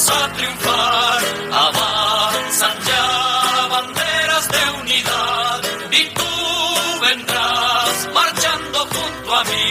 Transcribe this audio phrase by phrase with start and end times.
[0.00, 1.22] vamos a triunfar.
[1.52, 9.69] Avanzan ya banderas de unidad y tú vendrás marchando junto a mí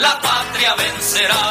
[0.00, 1.46] la patria vencerá.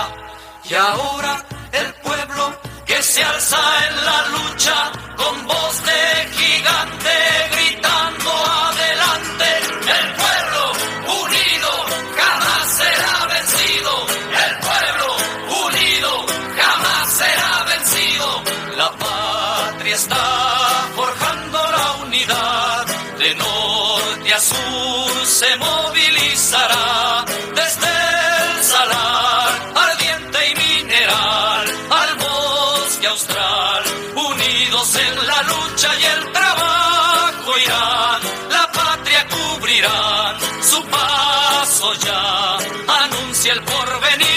[0.69, 6.01] Y ahora el pueblo que se alza en la lucha con voz de
[6.39, 7.18] gigante
[38.49, 42.57] la patria cubrirán su paso ya.
[43.03, 44.28] Anuncia el porvenir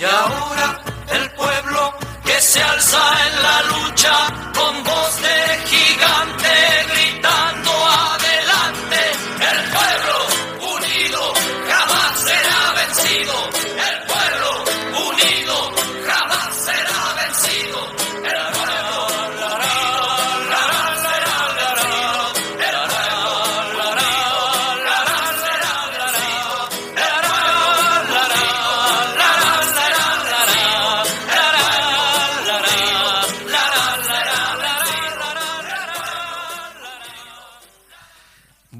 [0.00, 1.94] y ahora el pueblo
[2.24, 4.12] que se alza en la lucha
[4.54, 5.67] con voz de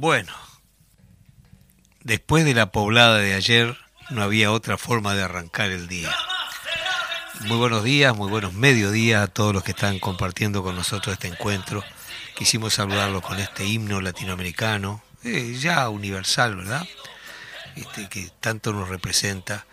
[0.00, 0.33] Bueno,
[2.05, 3.77] después de la poblada de ayer
[4.11, 6.15] no había otra forma de arrancar el día.
[7.41, 11.27] Muy buenos días, muy buenos mediodías a todos los que están compartiendo con nosotros este
[11.27, 11.83] encuentro.
[12.37, 16.87] Quisimos saludarlos con este himno latinoamericano, eh, ya universal, ¿verdad?
[17.75, 19.67] Este, que tanto nos representa.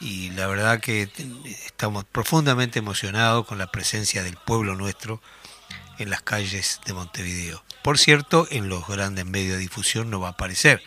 [0.00, 1.08] Y la verdad que
[1.64, 5.22] estamos profundamente emocionados con la presencia del pueblo nuestro
[5.98, 7.62] en las calles de Montevideo.
[7.82, 10.82] Por cierto, en los grandes medios de difusión no va a aparecer.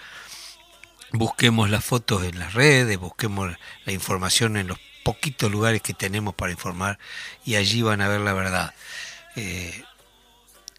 [1.11, 3.55] Busquemos las fotos en las redes, busquemos
[3.85, 6.99] la información en los poquitos lugares que tenemos para informar
[7.43, 8.73] y allí van a ver la verdad.
[9.35, 9.83] Eh,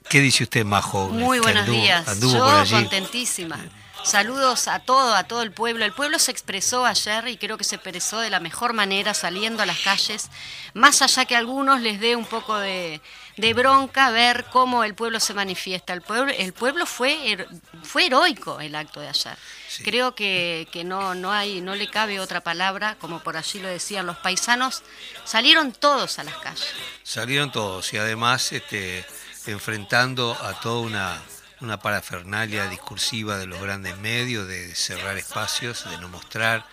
[0.09, 1.09] ¿Qué dice usted, Majo?
[1.09, 2.09] Muy Que buenos anduvo- días.
[2.09, 2.71] anduvo Yo por allí.
[2.73, 3.59] contentísima.
[4.05, 5.85] Saludos a todo, a todo el pueblo.
[5.85, 9.63] El pueblo se expresó ayer y creo que se expresó de la mejor manera saliendo
[9.63, 10.29] a las calles,
[10.75, 13.01] más allá que a algunos les dé un poco de,
[13.37, 15.93] de bronca ver cómo el pueblo se manifiesta.
[15.93, 17.47] El pueblo, el pueblo fue, her-
[17.85, 19.39] fue heroico el acto de ayer.
[19.69, 19.85] Sí.
[19.85, 23.69] Creo que, que no, no, hay, no le cabe otra palabra, como por allí lo
[23.69, 24.83] decían los paisanos,
[25.25, 26.67] salieron todos a las calles.
[27.05, 29.07] Salieron todos y además este,
[29.47, 31.23] enfrentando a toda una,
[31.63, 36.67] una parafernalia discursiva de los grandes medios, de cerrar espacios, de no mostrar,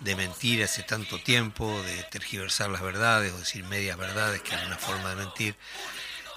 [0.00, 4.62] de mentir hace tanto tiempo, de tergiversar las verdades o decir medias verdades, que es
[4.66, 5.56] una forma de mentir.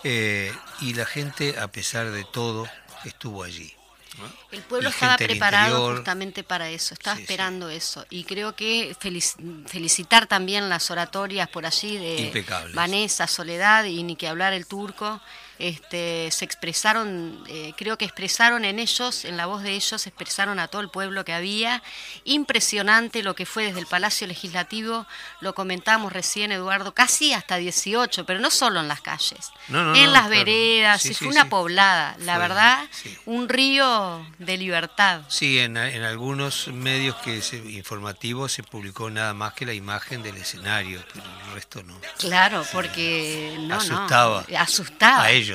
[0.03, 2.67] Eh, y la gente, a pesar de todo,
[3.05, 3.73] estuvo allí.
[4.17, 4.25] ¿no?
[4.51, 5.95] El pueblo estaba preparado interior.
[5.97, 7.23] justamente para eso, estaba Sí, sí.
[7.25, 8.05] esperando eso.
[8.09, 12.73] Y creo que felic- felicitar también las oratorias por allí de Impecables.
[12.75, 15.21] Vanessa, Soledad y ni que hablar el turco.
[15.59, 20.57] Este, se expresaron, eh, creo que expresaron en ellos, en la voz de ellos, expresaron
[20.57, 21.83] a todo el pueblo que había.
[22.23, 25.05] Impresionante lo que fue desde el Palacio Legislativo,
[25.41, 30.29] lo comentamos recién, Eduardo, casi hasta 18, pero no solo en las calles, en las
[30.29, 32.87] veredas, fue una poblada, la verdad,
[33.25, 35.21] un río de libertad.
[35.27, 41.03] Sí, en, algunos medios que informativos se publicó nada más que la imagen del escenario,
[41.13, 41.99] pero el resto no.
[42.17, 45.48] Claro, porque no, asustaba, asustaba a ellos.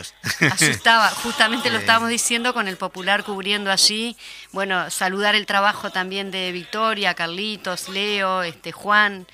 [0.51, 4.17] Asustaba, justamente lo estábamos diciendo con el popular cubriendo allí.
[4.53, 9.27] Bueno, saludar el trabajo también de Victoria, Carlitos, Leo, este Juan.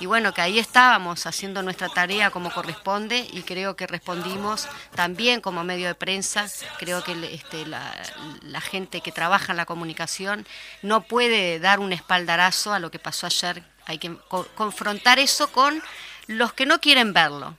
[0.00, 5.40] Y bueno, que ahí estábamos haciendo nuestra tarea como corresponde y creo que respondimos también
[5.40, 6.46] como medio de prensa.
[6.78, 7.94] Creo que este, la,
[8.42, 10.46] la gente que trabaja en la comunicación
[10.82, 13.64] no puede dar un espaldarazo a lo que pasó ayer.
[13.86, 14.14] Hay que
[14.54, 15.82] confrontar eso con
[16.26, 17.56] los que no quieren verlo,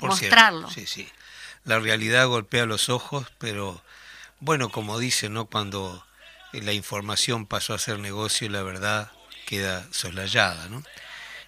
[0.00, 0.68] mostrarlo.
[0.70, 1.08] sí, sí
[1.68, 3.80] la realidad golpea los ojos, pero
[4.40, 5.44] bueno, como dice, ¿no?
[5.44, 6.04] Cuando
[6.52, 9.12] la información pasó a ser negocio, la verdad
[9.46, 10.82] queda soslayada, ¿no?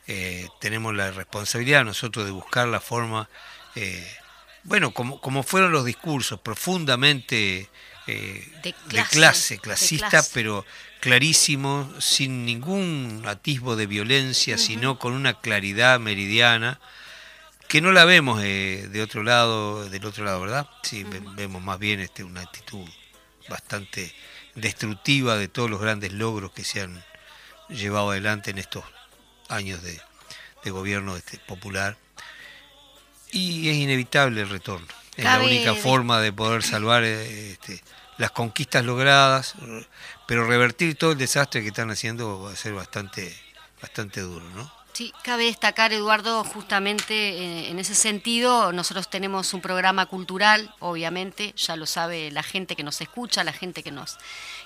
[0.06, 3.30] Eh, tenemos la responsabilidad nosotros de buscar la forma,
[3.76, 4.06] eh,
[4.64, 7.70] bueno, como, como fueron los discursos, profundamente
[8.06, 8.74] eh, de,
[9.04, 10.66] clase, clasista, pero
[11.00, 16.78] clarísimo, sin ningún atisbo de violencia, sino con una claridad meridiana
[17.70, 20.68] que no la vemos eh, de otro lado, del otro lado, ¿verdad?
[20.82, 21.06] Sí,
[21.36, 22.84] vemos más bien este, una actitud
[23.48, 24.12] bastante
[24.56, 27.04] destructiva de todos los grandes logros que se han
[27.68, 28.82] llevado adelante en estos
[29.48, 30.00] años de,
[30.68, 31.96] gobierno este, popular.
[33.30, 34.88] Y es inevitable el retorno.
[35.16, 37.84] Es la única forma de poder salvar eh, este,
[38.18, 39.54] las conquistas logradas,
[40.26, 43.32] pero revertir todo el desastre que están haciendo va a ser bastante,
[43.80, 44.79] bastante duro, ¿no?
[44.92, 51.54] Sí, cabe destacar, Eduardo, justamente eh, en ese sentido, nosotros tenemos un programa cultural, obviamente,
[51.56, 54.18] ya lo sabe la gente que nos escucha, la gente que nos,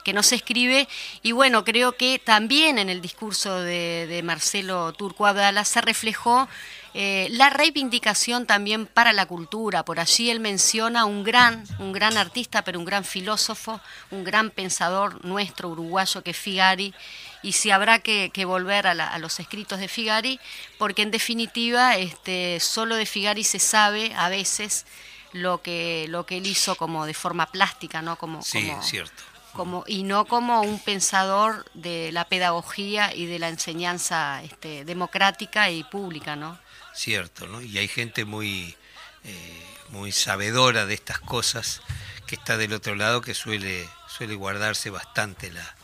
[0.05, 0.87] que nos escribe,
[1.23, 6.47] y bueno, creo que también en el discurso de, Marcelo Turco Abdala se reflejó
[6.93, 9.85] eh, la reivindicación también para la cultura.
[9.85, 13.81] Por allí él menciona un gran, un gran artista, pero un gran filósofo,
[14.11, 16.95] un gran pensador nuestro uruguayo que es Figari,
[17.43, 20.41] y si habrá que, volver a, los escritos de Figari,
[20.79, 24.87] porque en definitiva este, solo de Figari se sabe a veces
[25.33, 28.17] lo que, lo que él hizo como de forma plástica, ¿no?
[28.17, 29.34] Como, sí, cierto.
[29.55, 35.71] Como, y no como un pensador de la pedagogía y de la enseñanza este, democrática
[35.71, 36.59] y pública, ¿no?
[36.93, 37.63] Cierto, ¿no?
[37.63, 38.77] Y hay gente muy,
[39.25, 41.81] eh, muy sabedora de estas cosas
[42.27, 45.75] que está del otro lado que suele, suele guardarse bastante la,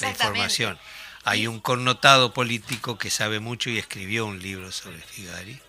[0.00, 0.78] la información.
[1.24, 5.60] Hay un connotado político que sabe mucho y escribió un libro sobre Figari,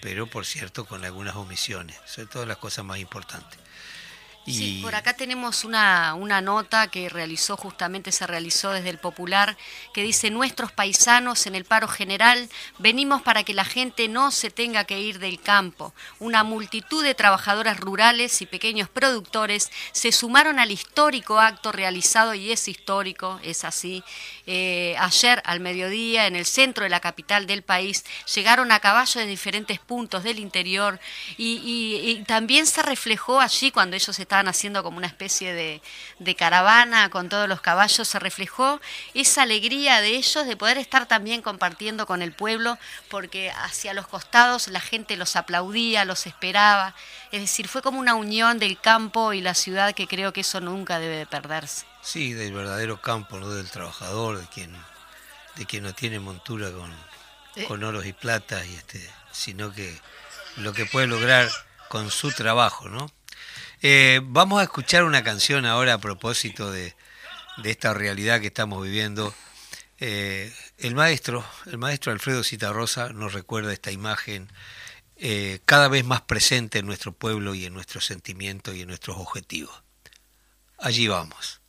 [0.00, 3.61] pero por cierto con algunas omisiones, sobre todo las cosas más importantes.
[4.44, 9.56] Sí, por acá tenemos una, una nota que realizó, justamente se realizó desde el Popular,
[9.94, 14.50] que dice, nuestros paisanos en el paro general venimos para que la gente no se
[14.50, 15.94] tenga que ir del campo.
[16.18, 22.50] Una multitud de trabajadoras rurales y pequeños productores se sumaron al histórico acto realizado, y
[22.50, 24.02] es histórico, es así,
[24.46, 29.20] eh, ayer al mediodía en el centro de la capital del país, llegaron a caballo
[29.20, 30.98] de diferentes puntos del interior
[31.38, 35.82] y, también se reflejó allí cuando ellos estaban haciendo como una especie de,
[36.18, 38.80] de caravana con todos los caballos, se reflejó
[39.12, 42.78] esa alegría de ellos de poder estar también compartiendo con el pueblo,
[43.10, 46.94] porque hacia los costados la gente los aplaudía, los esperaba,
[47.30, 50.62] es decir, fue como una unión del campo y la ciudad que creo que eso
[50.62, 51.84] nunca debe de perderse.
[52.00, 54.74] Sí, del verdadero campo, no del trabajador, de quien,
[55.56, 56.90] de quien no tiene montura con,
[57.56, 57.66] eh.
[57.66, 60.00] con oros y plata, y este, sino que
[60.56, 61.50] lo que puede lograr
[61.90, 63.10] con su trabajo, ¿no?
[63.82, 66.94] Eh, vamos a escuchar una canción ahora a propósito de,
[67.64, 69.34] esta realidad que estamos viviendo.
[69.98, 74.48] Eh, el maestro, el maestro Alfredo Citarrosa nos recuerda esta imagen
[75.64, 79.84] cada vez más presente en nuestro pueblo y en nuestros sentimientos y en nuestros objetivos.
[80.78, 81.60] Allí vamos.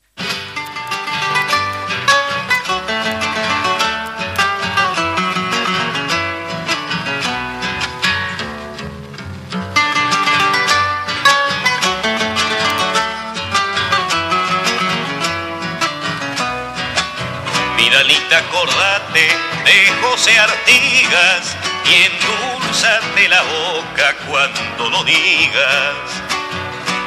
[18.04, 19.30] Acordate
[19.64, 21.56] de José Artigas
[21.86, 25.96] y endulzate la boca cuando lo digas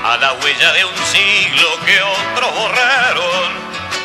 [0.05, 3.53] a la huella de un siglo que otros borraron,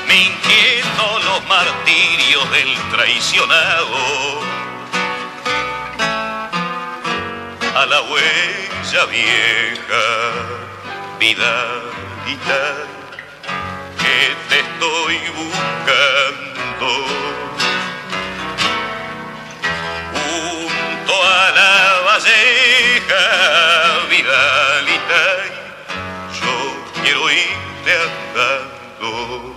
[0.05, 4.41] mintiendo los martirios del traicionado.
[7.73, 10.05] A la huella huella vieja,
[11.19, 12.63] vidalita,
[13.97, 16.40] que te estoy buscando.
[16.81, 17.13] Junto
[21.23, 23.25] a la valleja,
[24.09, 25.25] vidalita,
[26.41, 26.55] yo
[27.03, 29.55] quiero irte andando.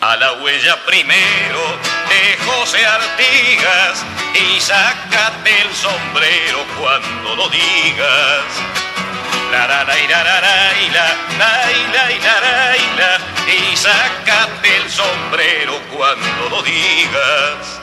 [0.00, 1.76] A la huella primero
[2.08, 4.04] de José Artigas
[4.34, 8.79] y sácate el sombrero cuando lo digas
[9.50, 10.40] la la la la la
[10.92, 11.50] la
[12.96, 17.80] la y sácate el sombrero cuando lo digas.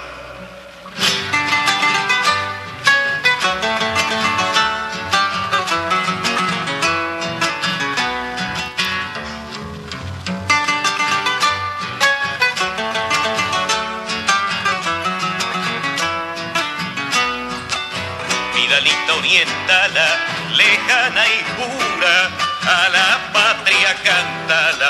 [20.56, 21.47] lejana y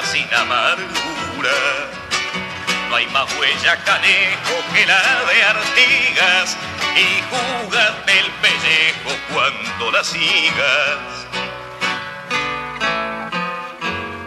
[0.04, 1.58] sin amargura.
[2.90, 6.58] No hay más huella canejo que la de Artigas
[6.96, 11.28] y júgate el pellejo cuando la sigas.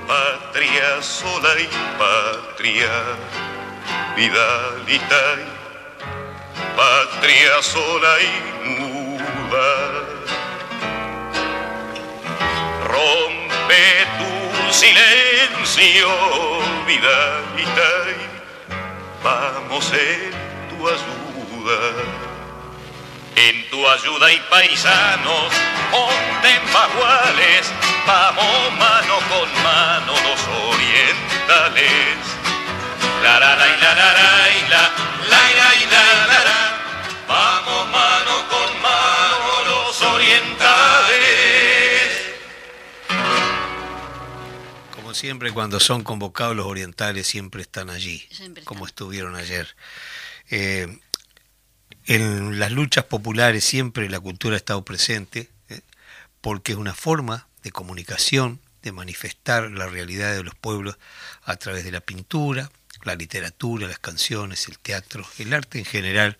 [0.06, 2.90] Patria sola y patria,
[4.16, 5.60] Vidalita y
[6.76, 9.70] patria sola y muda.
[12.84, 14.39] Rompe tu
[14.72, 16.08] silencio,
[16.86, 20.30] Vidalita, y vamos en
[20.68, 21.80] tu ayuda.
[23.36, 25.52] En tu ayuda y paisanos,
[25.90, 27.72] monten baguales,
[28.06, 32.16] vamos mano con mano los orientales.
[33.22, 34.90] La la la la la la la
[35.28, 36.70] la la la la
[37.28, 40.79] Vamos mano con mano los orientales.
[45.20, 48.88] Siempre, cuando son convocados los orientales, siempre están allí, Siempre como están.
[48.88, 49.76] estuvieron ayer.
[50.50, 50.98] Eh,
[52.06, 55.80] en las luchas populares siempre la cultura ha estado presente, eh,
[56.40, 60.96] porque es una forma de comunicación, de manifestar la realidad de los pueblos
[61.44, 62.70] a través de la pintura,
[63.04, 66.38] la literatura, las canciones, el teatro, el arte en general,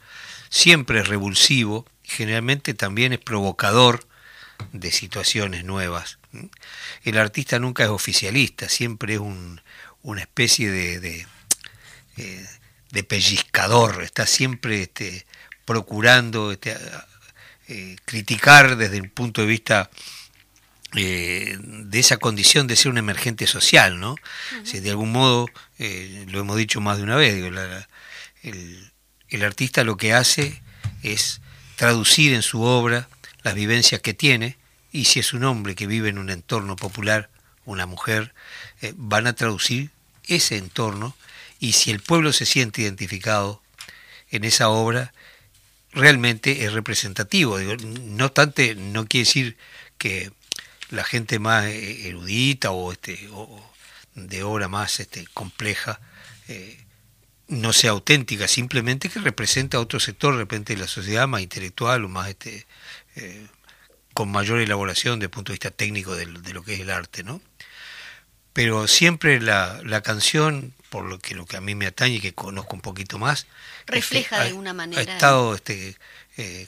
[0.48, 4.06] siempre es revulsivo, generalmente también es provocador
[4.72, 6.19] de situaciones nuevas.
[6.32, 6.48] ¿M?
[7.04, 9.60] El artista nunca es oficialista, siempre es un-
[10.02, 11.26] una especie de, de,
[12.16, 12.46] eh,
[12.92, 15.26] de pellizcador, está siempre este,
[15.64, 16.76] procurando este,
[17.68, 19.90] eh, criticar desde el punto de vista
[20.96, 24.16] eh, de esa condición de ser un emergente social, ¿no?
[24.64, 25.46] Si de algún modo,
[25.78, 27.88] eh, lo hemos dicho más de una vez, digo, la- la-
[28.42, 28.90] el,
[29.28, 30.60] el artista lo que hace
[31.04, 31.40] es
[31.76, 33.08] traducir en su obra
[33.44, 34.56] las vivencias que tiene,
[34.92, 37.30] y si es un hombre que vive en un entorno popular,
[37.64, 38.34] una mujer,
[38.80, 39.90] eh, van a traducir
[40.26, 41.16] ese entorno,
[41.58, 43.62] y si el pueblo se siente identificado
[44.30, 45.12] en esa obra,
[45.92, 47.58] realmente es representativo.
[47.58, 49.56] No obstante, no quiere decir
[49.98, 50.32] que
[50.88, 53.72] la gente más eh, erudita o, este, o
[54.14, 56.00] de obra más este, compleja
[56.48, 56.78] eh,
[57.48, 61.42] no sea auténtica, simplemente que representa a otro sector de repente de la sociedad más
[61.42, 62.66] intelectual o más este,
[64.14, 66.90] con mayor elaboración desde el punto de vista técnico de, de lo que es el
[66.90, 67.40] arte, ¿no?
[68.52, 72.20] Pero siempre la, la canción, por lo que, lo que a mí me atañe y
[72.20, 73.46] que conozco un poquito más,
[73.86, 75.12] Refleja este, de ha- alguna Ha manera.
[75.12, 75.96] estado este,
[76.36, 76.66] eh,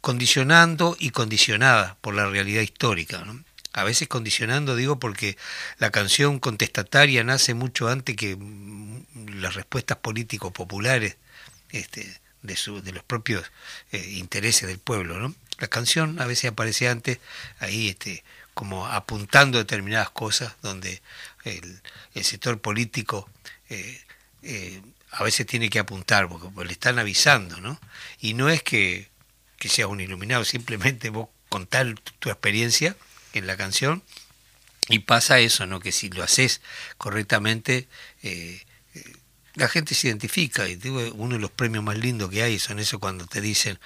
[0.00, 3.24] condicionando y condicionada por la realidad histórica.
[3.24, 3.42] ¿no?
[3.72, 5.36] A veces condicionando, digo, porque
[5.78, 8.38] la canción contestataria nace mucho antes que
[9.34, 11.16] las respuestas políticos populares
[11.70, 13.50] este, de, su, de los propios
[13.90, 15.18] eh, intereses del pueblo.
[15.18, 15.34] ¿no?
[15.58, 17.18] La canción a veces aparece antes
[17.58, 21.02] ahí este, como apuntando determinadas cosas donde
[21.44, 21.80] el,
[22.24, 23.28] sector político
[23.68, 24.00] eh,
[24.42, 24.80] eh,
[25.10, 27.80] a veces tiene que apuntar porque le están avisando, ¿no?
[28.20, 29.08] Y no es que,
[29.58, 32.96] que seas un iluminado, simplemente vos contás tu, tu experiencia
[33.32, 34.02] en la canción
[34.88, 35.80] y pasa eso, ¿no?
[35.80, 36.60] Que si lo haces
[36.98, 37.88] correctamente,
[38.22, 38.62] eh,
[39.54, 40.68] la gente se identifica.
[40.68, 43.78] Y digo, uno de los premios más lindos que hay son eso cuando te dicen,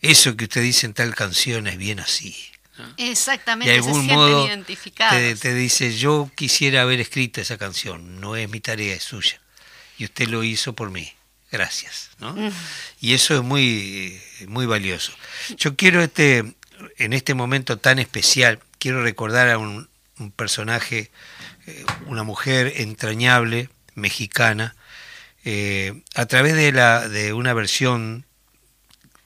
[0.00, 2.36] eso que usted dice en tal canción es bien así.
[2.78, 2.84] ¿no?
[2.96, 5.16] Exactamente, de se algún sienten modo identificados.
[5.16, 9.40] te, te dice, yo quisiera haber escrito esa canción, no es mi tarea, es suya.
[9.96, 11.12] Y usted lo hizo por mí.
[11.52, 12.10] Gracias.
[12.18, 12.32] ¿no?
[12.32, 12.50] Mm.
[13.00, 15.12] Y eso es muy, muy valioso.
[15.56, 16.52] Yo quiero, este,
[16.96, 19.88] en este momento tan especial, quiero recordar a un,
[20.18, 21.12] un personaje,
[21.66, 24.74] eh, una mujer entrañable, mexicana,
[25.44, 28.24] eh, a través de, la, de una versión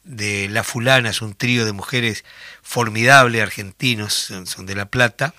[0.04, 2.25] de La Fulana, es un trío de mujeres
[2.62, 5.34] formidable, argentinos, son de La Plata.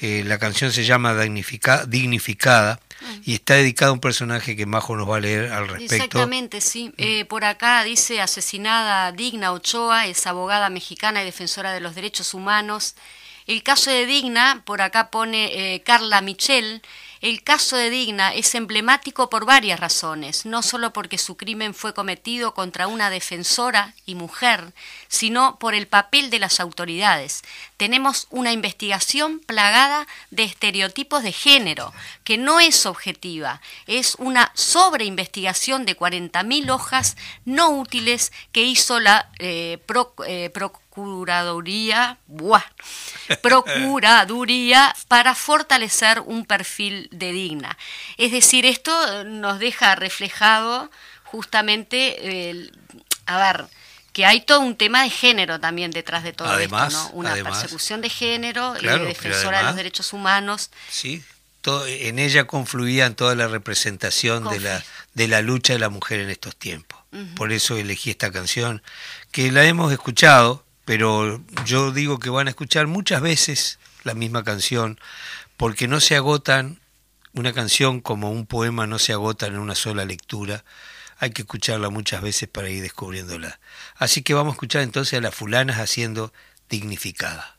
[0.00, 2.80] Eh, la canción se llama Dignificada
[3.24, 5.94] y está dedicada a un personaje que Majo nos va a leer al respecto.
[5.94, 6.92] Exactamente, sí.
[6.98, 12.32] Eh, por acá dice asesinada Digna Ochoa, es abogada mexicana y defensora de los derechos
[12.34, 12.94] humanos.
[13.46, 16.82] El caso de Digna, por acá pone eh, Carla Michel,
[17.20, 21.94] el caso de Digna es emblemático por varias razones, no solo porque su crimen fue
[21.94, 24.72] cometido contra una defensora y mujer,
[25.08, 27.42] sino por el papel de las autoridades.
[27.76, 31.92] Tenemos una investigación plagada de estereotipos de género,
[32.24, 39.30] que no es objetiva, es una sobreinvestigación de 40.000 hojas no útiles que hizo la
[39.38, 39.78] eh,
[40.26, 40.50] eh,
[40.98, 42.18] Procuraduría,
[43.40, 47.78] Procuraduría para fortalecer un perfil de digna.
[48.16, 50.90] Es decir, esto nos deja reflejado
[51.22, 52.68] justamente,
[53.26, 53.66] a ver,
[54.12, 57.10] que hay todo un tema de género también detrás de todo esto, ¿no?
[57.10, 60.70] Una persecución de género, y de defensora de los derechos humanos.
[60.90, 61.22] Sí,
[61.86, 64.82] en ella confluían toda la representación de la,
[65.14, 66.98] de la lucha de la mujer en estos tiempos.
[67.36, 68.82] Por eso elegí esta canción,
[69.30, 74.42] que la hemos escuchado, pero yo digo que van a escuchar muchas veces la misma
[74.42, 74.98] canción,
[75.58, 76.80] porque no se agotan,
[77.34, 80.64] una canción como un poema no se agota en una sola lectura,
[81.18, 83.60] hay que escucharla muchas veces para ir descubriéndola.
[83.96, 86.32] Así que vamos a escuchar entonces a las fulanas haciendo
[86.70, 87.58] dignificada.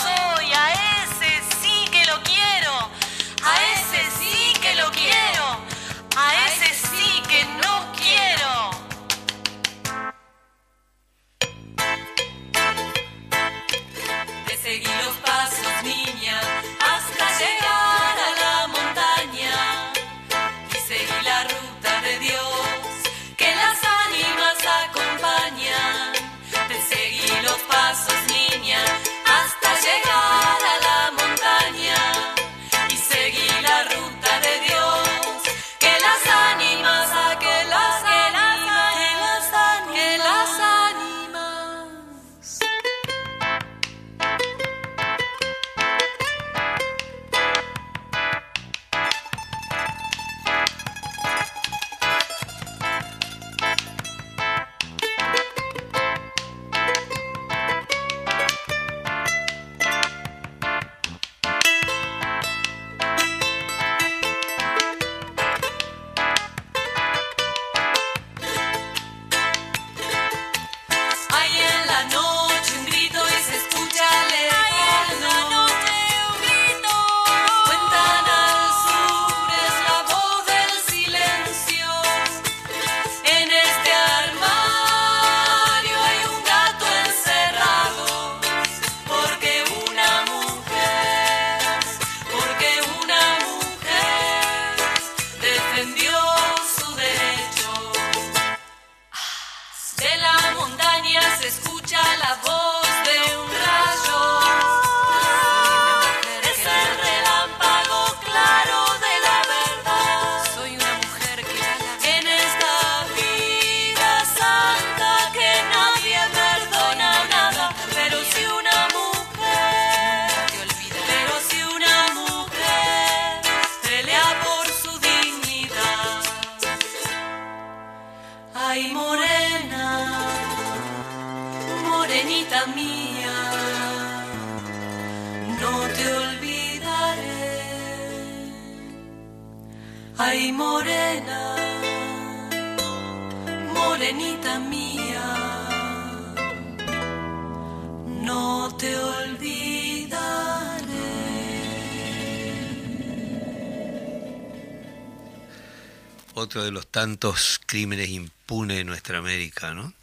[157.21, 159.93] tantos crímenes impunes de nuestra América, ¿no?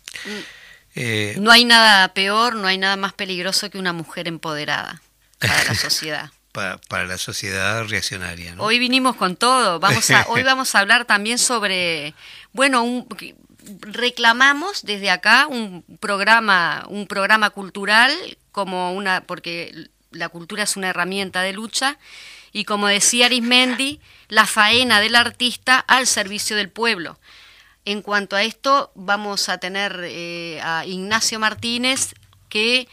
[0.95, 5.03] Eh, No hay nada peor, no hay nada más peligroso que una mujer empoderada
[5.41, 6.31] para la sociedad.
[6.53, 8.63] para, para la sociedad reaccionaria, ¿no?
[8.63, 9.81] Hoy vinimos con todo.
[9.81, 12.15] Vamos a, hoy vamos a hablar también sobre,
[12.53, 13.09] bueno, un,
[13.81, 18.13] reclamamos desde acá un programa, un programa cultural
[18.53, 21.99] como una, porque la cultura es una herramienta de lucha
[22.59, 27.17] y como decía Arismendi, la faena del artista al servicio del pueblo.
[27.85, 32.15] En cuanto a esto, vamos a tener eh, a Ignacio Martínez,
[32.49, 32.89] que,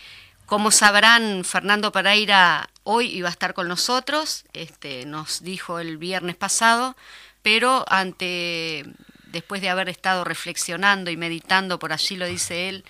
[0.45, 6.36] como sabrán, Fernando Pereira hoy iba a estar con nosotros, este, nos dijo el viernes
[6.36, 6.95] pasado,
[7.41, 8.86] pero ante,
[9.32, 12.86] después de haber estado reflexionando y meditando, por allí lo dice él,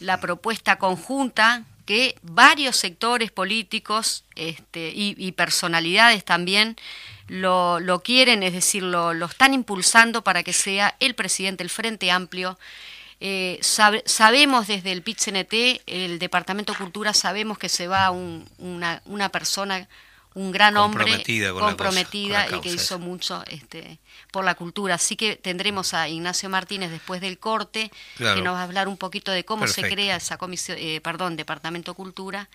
[0.00, 6.76] la propuesta conjunta que varios sectores políticos este, y, y personalidades también
[7.28, 11.70] lo, lo, quieren, es decir, lo, lo, están impulsando para que sea el presidente del
[11.70, 12.58] Frente Amplio.
[13.20, 18.46] Eh, sabe, sabemos desde el PIT-CNT, el Departamento de Cultura, sabemos que se va un,
[18.58, 19.88] una, una, persona,
[20.34, 23.98] un gran hombre comprometida, con comprometida la cosa, con la y que hizo mucho este,
[24.32, 24.96] por la cultura.
[24.96, 28.36] Así que tendremos a Ignacio Martínez después del corte, claro.
[28.36, 29.88] que nos va a hablar un poquito de cómo Perfecto.
[29.88, 32.48] se crea esa comisión, eh, perdón, Departamento de Cultura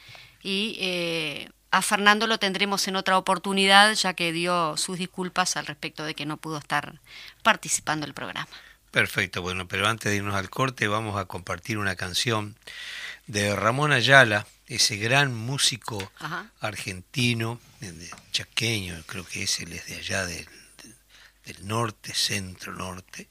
[0.43, 5.65] y eh, a Fernando lo tendremos en otra oportunidad, ya que dio sus disculpas al
[5.65, 6.99] respecto de que no pudo estar
[7.43, 8.49] participando del programa.
[8.91, 12.55] Perfecto, bueno, pero antes de irnos al corte vamos a compartir una canción
[13.27, 16.51] de Ramón Ayala, ese gran músico Ajá.
[16.61, 17.59] argentino,
[18.31, 20.47] chaqueño, creo que es él es de allá del,
[21.45, 23.27] del norte, centro norte.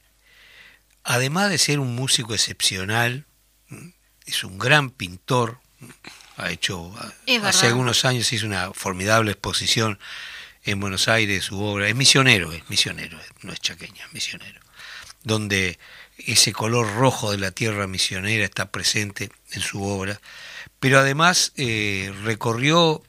[1.04, 3.24] Además de ser un músico excepcional,
[4.26, 5.60] es un gran pintor,
[6.36, 6.92] ha hecho
[7.26, 9.98] es hace algunos años hizo una formidable exposición
[10.64, 14.60] en Buenos Aires su obra es misionero es misionero no es chaqueña es misionero
[15.22, 15.78] donde
[16.18, 20.20] ese color rojo de la tierra misionera está presente en su obra
[20.80, 23.02] pero además eh, recorrió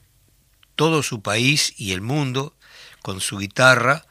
[0.76, 2.54] todo su país y el mundo
[3.02, 4.06] con su guitarra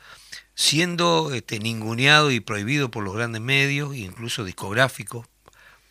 [0.56, 5.28] siendo este, ninguneado y prohibido por los grandes medios incluso discográficos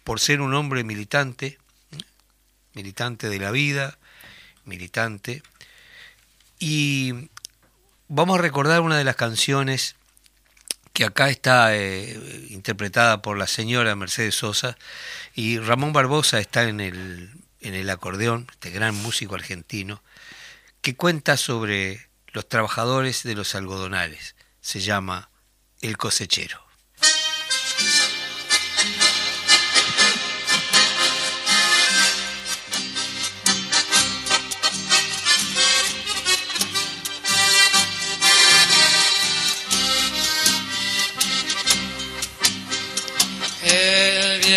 [0.04, 1.58] por ser un hombre militante
[2.78, 3.98] militante de la vida,
[4.64, 5.42] militante.
[6.60, 7.28] Y
[8.06, 9.96] vamos a recordar una de las canciones
[10.92, 14.76] que acá está eh, interpretada por la señora Mercedes Sosa
[15.34, 20.02] y Ramón Barbosa está en el, en el acordeón, este gran músico argentino,
[20.80, 24.36] que cuenta sobre los trabajadores de los algodonales.
[24.60, 25.30] Se llama
[25.80, 26.68] El cosechero.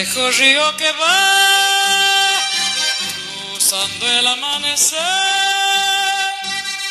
[0.03, 1.40] viejo río que va
[4.01, 4.99] cruzando el amanecer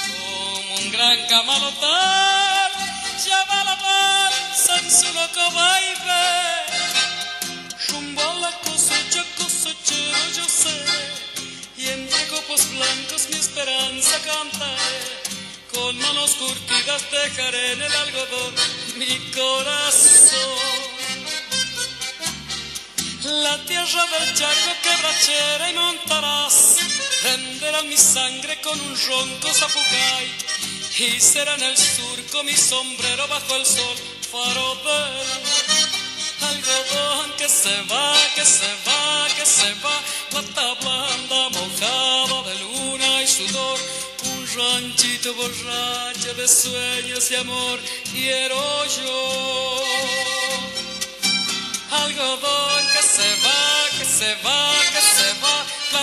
[0.09, 2.73] como un gran camalotal
[3.25, 6.25] lleva la balsa en su loco baile.
[7.89, 10.85] Rumbo a la cosecha cosechero yo sé
[11.77, 15.21] y entre copos blancos mi esperanza cantaré
[15.73, 18.55] con manos curtidas dejaré en el algodón
[18.97, 20.41] mi corazón.
[23.23, 26.80] La tierra del Chaco quebrachera y montarás
[27.23, 30.27] renderá mi sangre con un ronco zapucay
[30.99, 33.97] y será en el surco mi sombrero bajo el sol.
[34.31, 34.77] Faro
[36.51, 39.97] algodón que se va, que se va, que se va.
[40.31, 43.79] Plata blanda mojada de luna y sudor.
[44.25, 47.79] Un ranchito borracho de sueños y amor
[48.13, 49.83] quiero yo.
[51.91, 54.73] Algodón que se va, que se va,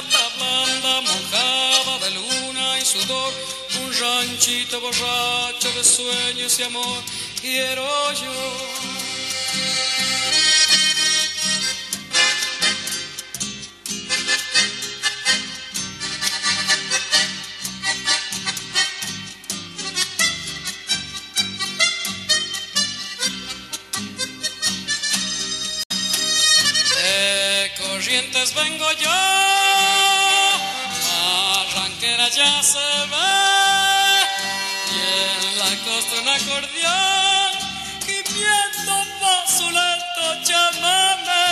[0.02, 3.34] plata blanda mojada de luna y sudor,
[3.82, 7.04] un ranchito borracho de sueños y amor,
[7.42, 8.78] quiero yo.
[27.78, 29.37] Corrientes vengo yo,
[32.36, 33.34] ya se ve,
[34.92, 37.52] y en la costa un acordeón,
[38.06, 41.46] gimiendo basulento llámame,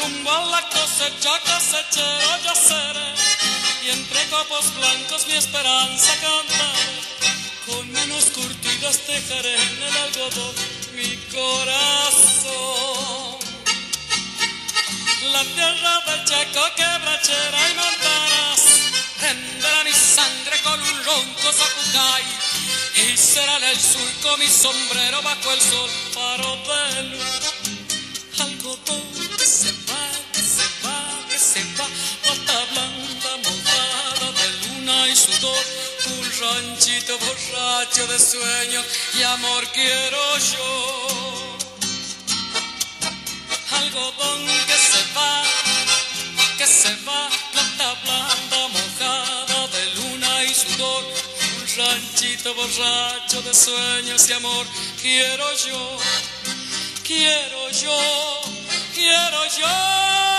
[0.00, 3.14] rumbo a la cosecha cosechero ya seré,
[3.84, 7.00] y entre copos blancos mi esperanza cantaré,
[7.66, 10.54] con manos curtidas tejeré en el algodón
[10.94, 12.52] mi corazón.
[15.32, 18.31] La tierra del Chaco quebrachera y mi
[20.22, 22.24] sangre con un ronco zapucay
[23.04, 27.42] Y será en el surco mi sombrero bajo el sol Faro de luz
[28.38, 29.02] Algodón
[29.38, 31.86] que se va, que se va, que se va.
[32.24, 35.64] Bota blanda mojada de luna y sudor.
[36.06, 38.82] Un ranchito borracho de sueño
[39.18, 41.58] y amor quiero yo.
[43.70, 45.42] Algodón que se va,
[46.58, 48.31] que se va, planta blanda
[51.76, 54.66] ranchito borracho de sueños y amor,
[55.00, 55.98] quiero yo,
[57.02, 57.98] quiero yo,
[58.94, 60.31] quiero yo.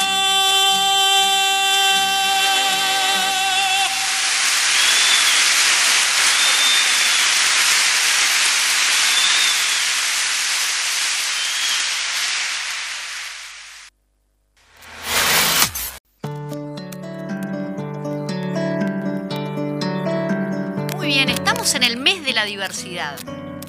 [21.13, 23.19] Bien, estamos en el mes de la diversidad.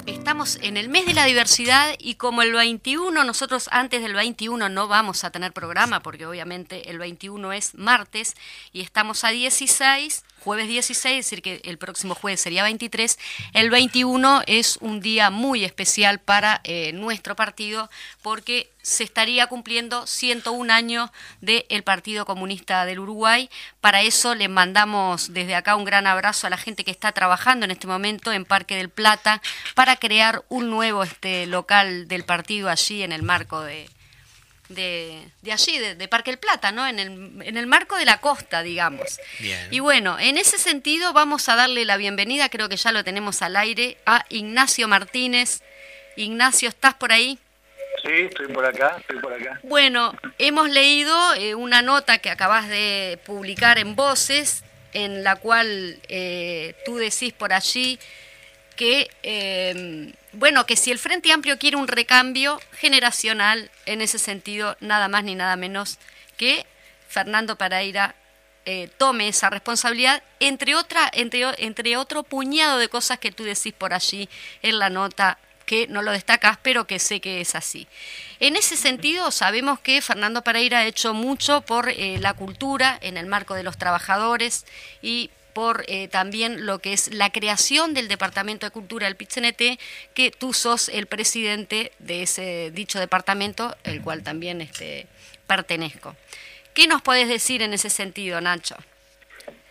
[0.07, 4.67] Estamos en el mes de la diversidad y como el 21, nosotros antes del 21
[4.67, 8.33] no vamos a tener programa porque obviamente el 21 es martes
[8.73, 13.17] y estamos a 16, jueves 16, es decir que el próximo jueves sería 23.
[13.53, 17.89] El 21 es un día muy especial para eh, nuestro partido
[18.21, 21.09] porque se estaría cumpliendo 101 años
[21.41, 23.49] del Partido Comunista del Uruguay.
[23.81, 27.65] Para eso le mandamos desde acá un gran abrazo a la gente que está trabajando
[27.65, 29.41] en este momento en Parque del Plata
[29.73, 33.89] para crear un nuevo este, local del partido allí en el marco de,
[34.69, 36.87] de, de allí, de, de Parque del Plata, ¿no?
[36.87, 39.19] En el, en el marco de la costa, digamos.
[39.39, 39.67] Bien.
[39.71, 43.41] Y bueno, en ese sentido vamos a darle la bienvenida, creo que ya lo tenemos
[43.41, 45.61] al aire, a Ignacio Martínez.
[46.17, 47.37] Ignacio, ¿estás por ahí?
[48.01, 49.59] Sí, estoy por acá, estoy por acá.
[49.63, 55.99] Bueno, hemos leído eh, una nota que acabas de publicar en Voces, en la cual
[56.07, 57.99] eh, tú decís por allí
[58.75, 64.77] que, eh, bueno, que si el Frente Amplio quiere un recambio generacional, en ese sentido,
[64.79, 65.97] nada más ni nada menos
[66.37, 66.65] que
[67.07, 68.15] Fernando Pereira
[68.65, 70.73] eh, tome esa responsabilidad, entre,
[71.57, 74.27] entre otro puñado de cosas que tú decís por allí
[74.61, 77.87] en la nota que no lo destacas, pero que sé que es así.
[78.39, 83.17] En ese sentido, sabemos que Fernando Pereira ha hecho mucho por eh, la cultura en
[83.17, 84.65] el marco de los trabajadores
[85.01, 89.79] y por eh, también lo que es la creación del Departamento de Cultura del PITCNT,
[90.13, 95.07] que tú sos el presidente de ese dicho departamento, el cual también este,
[95.47, 96.13] pertenezco.
[96.73, 98.75] ¿Qué nos puedes decir en ese sentido, Nacho?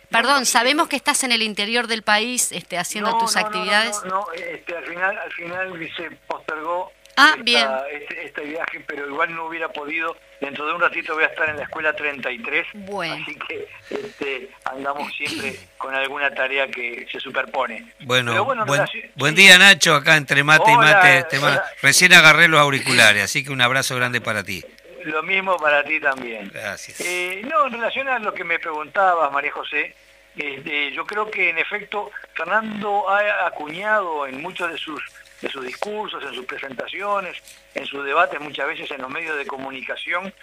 [0.09, 4.01] Perdón, sabemos que estás en el interior del país este, haciendo No, tus no, actividades.
[4.05, 7.67] No, no, este, al final, al final se postergó Ah, esta- bien.
[7.91, 10.15] Este, este viaje, pero igual no hubiera podido.
[10.41, 13.23] Dentro de un ratito voy a estar en la escuela 33, Bueno.
[13.23, 17.93] así que este, andamos siempre con alguna tarea que se superpone.
[18.01, 19.41] Bueno, Pero bueno, en buen, relación- buen sí.
[19.43, 21.23] día Nacho, acá entre mate y mate.
[21.29, 21.65] te ma- hola.
[21.81, 24.63] Recién agarré los auriculares, así que un abrazo grande para ti.
[25.05, 26.49] Lo mismo para ti también.
[26.53, 26.99] Gracias.
[26.99, 29.95] Eh, no, en relación a lo que me preguntabas, María José,
[30.35, 35.01] este, yo creo que en efecto Fernando ha acuñado en muchos de sus,
[35.41, 37.35] de sus discursos, en sus presentaciones,
[37.73, 40.33] en sus debates, muchas veces en los medios de comunicación,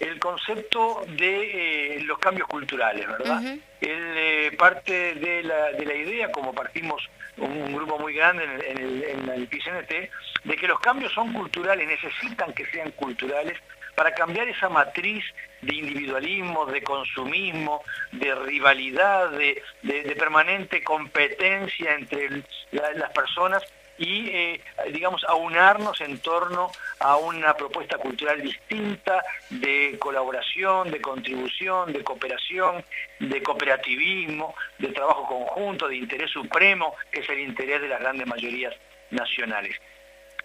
[0.00, 3.40] el concepto de eh, los cambios culturales, ¿verdad?
[3.80, 8.50] Eh, parte de la, de la idea, como partimos un, un grupo muy grande en
[8.50, 10.10] el, en el, en el PCNT,
[10.44, 13.58] de que los cambios son culturales, necesitan que sean culturales
[13.94, 15.24] para cambiar esa matriz
[15.60, 17.82] de individualismo, de consumismo,
[18.12, 22.30] de rivalidad, de, de- de permanente competencia entre
[22.70, 23.62] la- las personas
[23.98, 24.60] y, eh,
[24.92, 32.84] digamos, aunarnos en torno a una propuesta cultural distinta de colaboración, de contribución, de cooperación,
[33.18, 38.26] de cooperativismo, de trabajo conjunto, de interés supremo, que es el interés de las grandes
[38.26, 38.74] mayorías
[39.10, 39.76] nacionales.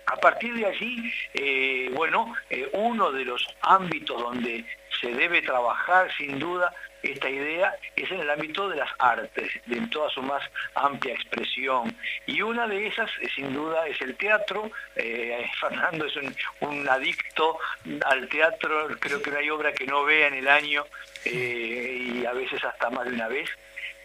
[0.06, 4.66] A partir de allí, eh, bueno, eh, uno de los ámbitos donde
[5.00, 9.90] se debe trabajar sin duda esta idea es en el ámbito de las artes, en
[9.90, 10.42] toda su más
[10.74, 11.96] amplia expresión.
[12.26, 14.72] Y una de esas, eh, sin duda, es el teatro.
[14.96, 16.16] Eh, Fernando es
[16.62, 17.60] un, adicto
[18.06, 20.86] al teatro, creo que no hay obra que no vea en el año
[21.26, 23.50] eh, y a veces hasta más de una vez.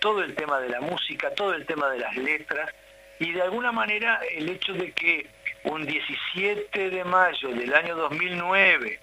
[0.00, 2.70] Todo el tema de la música, todo el tema de las letras
[3.20, 5.26] y de alguna manera el hecho de que
[5.64, 9.00] un 17 de mayo del año 2009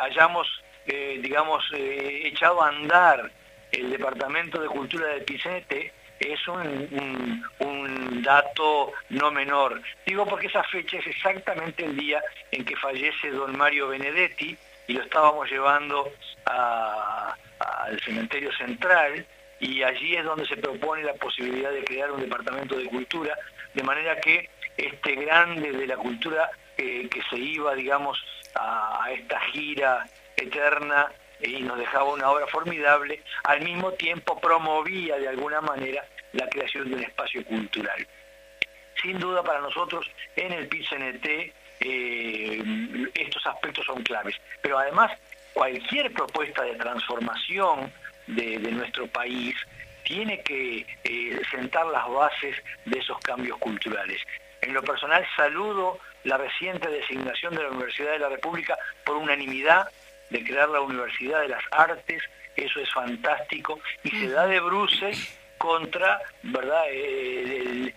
[0.00, 3.30] hayamos digamos, eh, echado a andar
[3.72, 9.82] el Departamento de Cultura de Picente es un, un, dato no menor.
[10.06, 14.92] Digo porque esa fecha es exactamente el día en que fallece don Mario Benedetti y
[14.94, 16.10] lo estábamos llevando
[16.46, 19.26] al cementerio central
[19.60, 23.36] y allí es donde se propone la posibilidad de crear un departamento de cultura,
[23.74, 28.18] de manera que este grande de la cultura eh, que se iba, digamos,
[28.54, 35.28] a esta gira eterna y nos dejaba una obra formidable, al mismo tiempo promovía de
[35.28, 38.06] alguna manera la creación de un espacio cultural.
[39.02, 45.12] Sin duda para nosotros en el PIT-CNT eh, estos aspectos son claves, pero además
[45.52, 47.92] cualquier propuesta de transformación
[48.26, 49.54] de, nuestro país
[50.04, 54.20] tiene que eh, sentar las bases de esos cambios culturales.
[54.62, 59.88] En lo personal saludo la reciente designación de la Universidad de la República por unanimidad
[60.30, 62.22] de crear la Universidad de las Artes,
[62.56, 66.84] eso es fantástico, y se da de bruces contra ¿verdad?
[66.90, 67.94] El,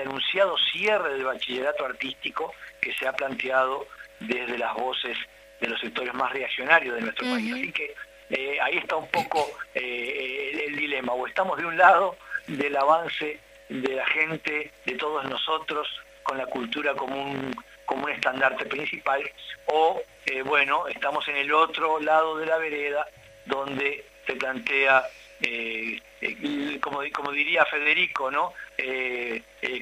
[0.00, 3.86] anunciado cierre del bachillerato artístico que se ha planteado
[4.18, 5.16] desde las voces
[5.60, 7.52] de los sectores más reaccionarios de nuestro país.
[7.52, 7.94] Así que
[8.30, 13.38] eh, ahí está un poco eh, el, dilema, o estamos de un lado del avance
[13.68, 15.88] de la gente, de todos nosotros,
[16.22, 19.22] con la cultura como un, como un estandarte principal,
[19.66, 23.04] o eh, bueno, estamos en el otro lado de la vereda,
[23.46, 25.02] donde se plantea,
[25.42, 28.52] eh, eh, como, como, diría Federico, ¿no?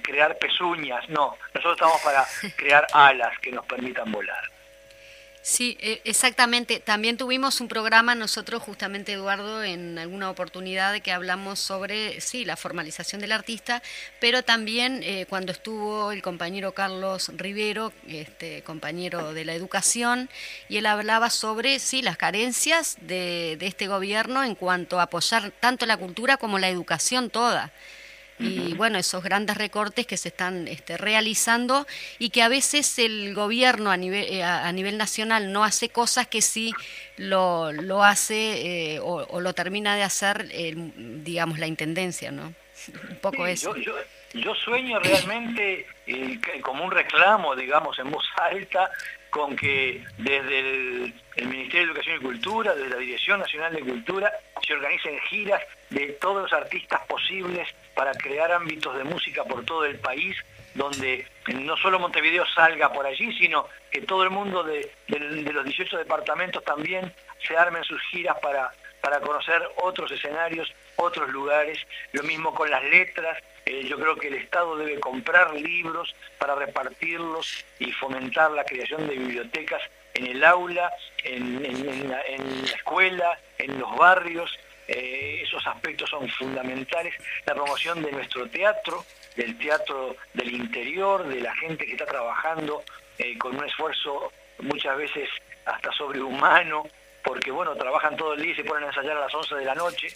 [0.02, 2.24] crear pezuñas, no, nosotros estamos para
[2.56, 4.42] crear alas que nos permitan volar.
[5.48, 6.78] Sí, e, exactamente.
[6.78, 12.54] También tuvimos un programa nosotros, justamente Eduardo, en alguna oportunidad que hablamos sobre, sí, la
[12.54, 13.82] formalización del artista,
[14.20, 20.28] pero también eh, cuando estuvo el compañero Carlos Rivero, este, compañero de la educación,
[20.68, 25.50] y él hablaba sobre, sí, las carencias de, de este gobierno en cuanto a apoyar
[25.60, 27.72] tanto la cultura como la educación toda
[28.38, 31.86] y bueno, esos grandes recortes que se están este, realizando
[32.18, 36.26] y que a veces el gobierno a nivel, eh, a, nivel nacional no hace cosas
[36.26, 36.72] que sí
[37.16, 42.54] lo, lo hace eh, o, lo termina de hacer, digamos, la Intendencia, ¿no?
[43.10, 43.76] Un poco eso.
[43.76, 43.94] Yo,
[44.34, 48.90] yo, sueño realmente eh, como un reclamo, digamos, en voz alta,
[49.30, 54.32] con que desde el, Ministerio de Educación y Cultura, desde la Dirección Nacional de Cultura,
[54.66, 57.68] se organicen giras de todos los artistas posibles
[57.98, 60.36] para crear ámbitos de música por todo el país,
[60.72, 65.98] donde no solo Montevideo salga por allí, sino que todo el mundo de, los 18
[65.98, 67.12] departamentos también
[67.44, 68.70] se armen sus giras para,
[69.00, 71.76] para conocer otros escenarios, otros lugares,
[72.12, 73.36] lo mismo con las letras,
[73.66, 79.08] eh, yo creo que el Estado debe comprar libros para repartirlos y fomentar la creación
[79.08, 79.82] de bibliotecas
[80.14, 80.92] en el aula,
[81.24, 82.20] en, la,
[82.62, 84.56] escuela, en los barrios.
[84.88, 87.14] Eh, esos aspectos son fundamentales.
[87.46, 89.04] La promoción de nuestro teatro,
[89.36, 92.82] del teatro del interior, de la gente que está trabajando
[93.18, 95.28] eh, con un esfuerzo muchas veces
[95.66, 96.88] hasta sobrehumano,
[97.22, 99.64] porque bueno, trabajan todo el día y se ponen a ensayar a las 11 de
[99.64, 100.08] la noche.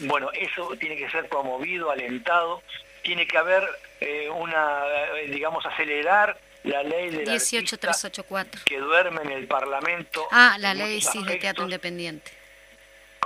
[0.00, 2.62] Bueno, eso tiene que ser promovido, alentado
[3.06, 3.62] tiene que haber
[4.00, 4.82] eh, una,
[5.28, 10.26] digamos, acelerar la ley de 18384 que duerme en el Parlamento.
[10.32, 12.32] Ah, la ley sí de teatro independiente.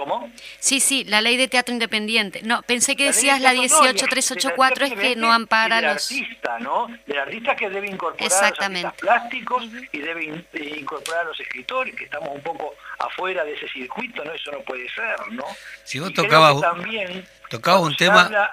[0.00, 0.32] ¿Cómo?
[0.60, 2.40] Sí, sí, la ley de teatro independiente.
[2.42, 6.10] No, pensé que decías la 18384 es que no ampara los...
[6.10, 6.86] artista, ¿no?
[7.06, 12.04] Del artista que debe incorporar los plásticos y debe eh, incorporar a los escritores, que
[12.04, 14.32] estamos un poco afuera de ese circuito, ¿no?
[14.32, 15.44] Eso no puede ser, ¿no?
[15.84, 18.50] Si vos tocabas, también, tocabas un tema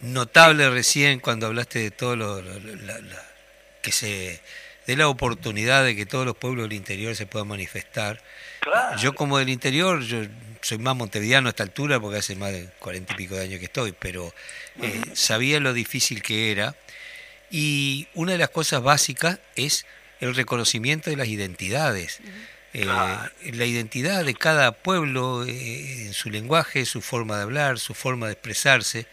[0.00, 2.42] notable recién cuando hablaste de todo lo,
[3.82, 4.42] que se
[4.88, 8.20] de la oportunidad de que todos los pueblos del interior se puedan manifestar.
[8.98, 10.22] Yo como del interior, yo
[10.68, 13.58] soy más montevideano a esta altura porque hace más de cuarenta y pico de años
[13.58, 14.34] que estoy, pero
[14.82, 16.76] eh, sabía lo difícil que era
[17.50, 19.86] y una de las cosas básicas es
[20.20, 22.20] el reconocimiento de las identidades.
[22.74, 27.94] Eh, la identidad de cada pueblo, eh, en su lenguaje, su forma de hablar, su
[27.94, 29.06] forma de expresarse,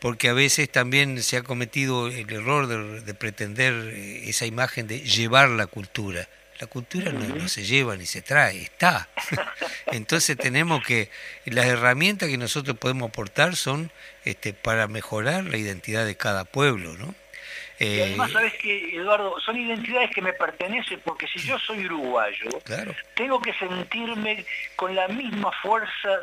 [0.00, 5.00] porque a veces también se ha cometido el error de, pretender eh, esa imagen de
[5.00, 6.26] llevar la cultura.
[6.60, 9.08] La cultura no, no se lleva ni se trae, está.
[9.92, 11.10] Entonces tenemos que,
[11.44, 13.90] las herramientas que nosotros podemos aportar son
[14.24, 17.14] este, para mejorar la identidad de cada pueblo, ¿no?
[17.78, 19.38] Y Eh, además, ¿sabes que Eduardo?
[19.40, 24.46] Son identidades que me pertenecen porque si yo soy uruguayo, claro, tengo que sentirme
[24.76, 26.20] con la misma fuerza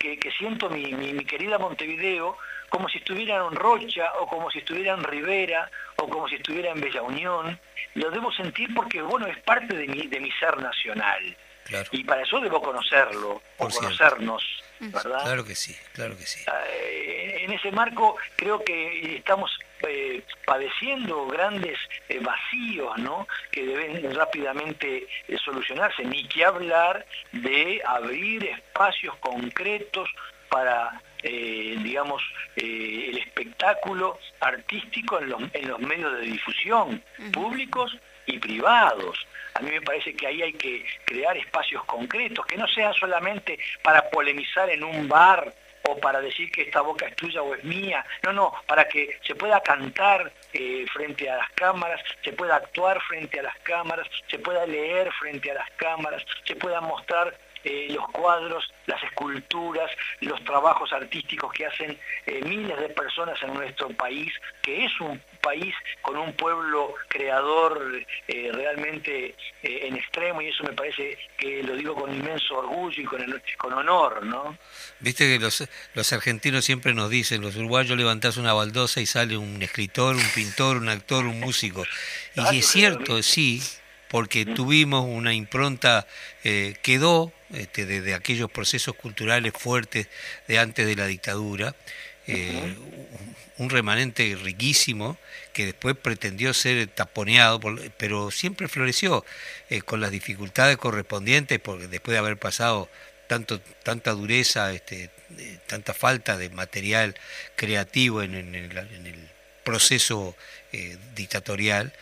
[0.00, 2.36] que, que siento mi, mi- mi querida Montevideo,
[2.76, 6.72] como si estuviera en Rocha, o como si estuviera en Rivera, o como si estuviera
[6.72, 7.58] en Bella Unión.
[7.94, 11.34] Lo debo sentir porque, bueno, es parte de mi, de mi ser nacional.
[11.64, 13.86] claro, Y para eso debo conocerlo, Por o cierto.
[13.96, 14.44] conocernos,
[14.78, 15.22] ¿verdad?
[15.24, 16.44] claro que sí, claro que sí.
[16.70, 19.50] Eh, en ese marco creo que estamos
[19.88, 21.78] eh, padeciendo grandes
[22.10, 23.26] eh, vacíos ¿no?
[23.52, 30.10] que deben rápidamente eh, solucionarse, ni que hablar de abrir espacios concretos
[30.50, 32.22] para, eh, digamos,
[32.54, 37.02] eh, el espectáculo artístico en los, en los medios de difusión,
[37.32, 37.96] públicos
[38.26, 39.26] y privados.
[39.54, 43.58] A mí me parece que ahí hay que crear espacios concretos, que no sean solamente
[43.82, 45.52] para polemizar en un bar
[45.88, 49.18] o para decir que esta boca es tuya o es mía, no, no, para que
[49.24, 54.06] se pueda cantar eh, frente a las cámaras, se pueda actuar frente a las cámaras,
[54.28, 57.36] se pueda leer frente a las cámaras, se puedan mostrar
[57.68, 59.90] eh, los cuadros, las esculturas,
[60.20, 65.20] los trabajos artísticos que hacen eh, miles de personas en nuestro país, que es un
[65.42, 71.74] país con un pueblo creador eh, realmente en extremo y eso me parece que lo
[71.74, 74.56] digo con inmenso orgullo y con, el- con honor, ¿no?
[75.00, 75.64] Viste que los,
[75.94, 80.28] los argentinos siempre nos dicen, los uruguayos levantás una baldosa y sale un escritor, un
[80.34, 81.82] pintor, un actor, un músico.
[81.82, 83.60] Y Claro, es cierto, sí,
[84.08, 86.06] porque tuvimos una impronta,
[86.44, 90.08] eh, quedó este, de, de aquellos procesos culturales fuertes
[90.48, 91.74] de antes de la dictadura,
[92.28, 92.74] eh,
[93.58, 95.16] un remanente riquísimo
[95.52, 99.24] que después pretendió ser taponeado, por- pero siempre floreció
[99.70, 102.88] eh, con las dificultades correspondientes, porque después de haber pasado
[103.28, 107.14] tanto tanta dureza, este, eh, tanta falta de material
[107.56, 109.28] creativo en, en el, en el
[109.64, 110.36] proceso
[111.14, 111.92] dictatorial,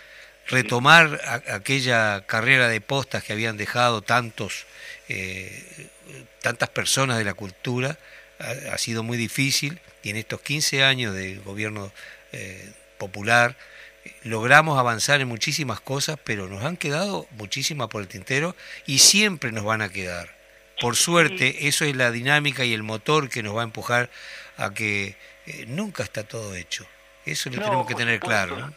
[0.49, 4.67] retomar a- aquella carrera de postas que habían dejado tantos
[5.09, 5.89] eh,
[6.43, 7.99] tantas personas de la cultura
[8.39, 11.93] ha, ha sido muy difícil y en estos 15 años de gobierno
[12.33, 13.57] eh, popular
[14.23, 18.55] logramos avanzar en muchísimas cosas, pero nos han quedado muchísimas por el tintero
[18.87, 20.35] y siempre nos van a quedar.
[20.81, 24.11] Por suerte, eso es la dinámica y el motor que nos va a empujar
[24.59, 25.17] a que
[25.47, 26.87] eh, nunca está todo hecho.
[27.25, 28.75] Eso lo No, tenemos que tener claro.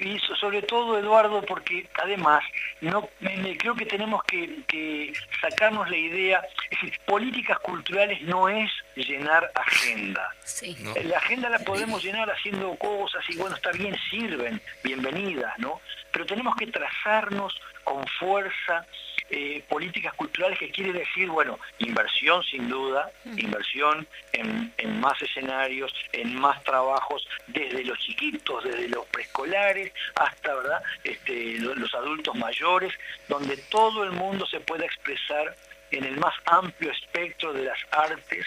[0.00, 2.44] Y so- sobre todo, Eduardo, porque además
[2.80, 6.40] no me- me- creo que tenemos que, que sacarnos la idea,
[6.70, 10.30] es decir, políticas culturales no es llenar agenda.
[10.44, 10.76] Sí.
[10.80, 10.94] ¿no?
[11.04, 15.80] La agenda la podemos llenar haciendo cosas y bueno, está bien, sirven, bienvenidas, ¿no?
[16.12, 18.86] Pero tenemos que trazarnos con fuerza
[19.30, 25.92] eh, políticas culturales que quiere decir, bueno, inversión sin duda, inversión en, en más escenarios,
[26.12, 32.34] en más trabajos, desde los chiquitos, desde los preescolares hasta, ¿verdad?, este, lo- los adultos
[32.36, 32.92] mayores,
[33.28, 35.54] donde todo el mundo se pueda expresar
[35.90, 38.46] en el más amplio espectro de las artes,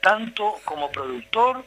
[0.00, 1.64] tanto como productor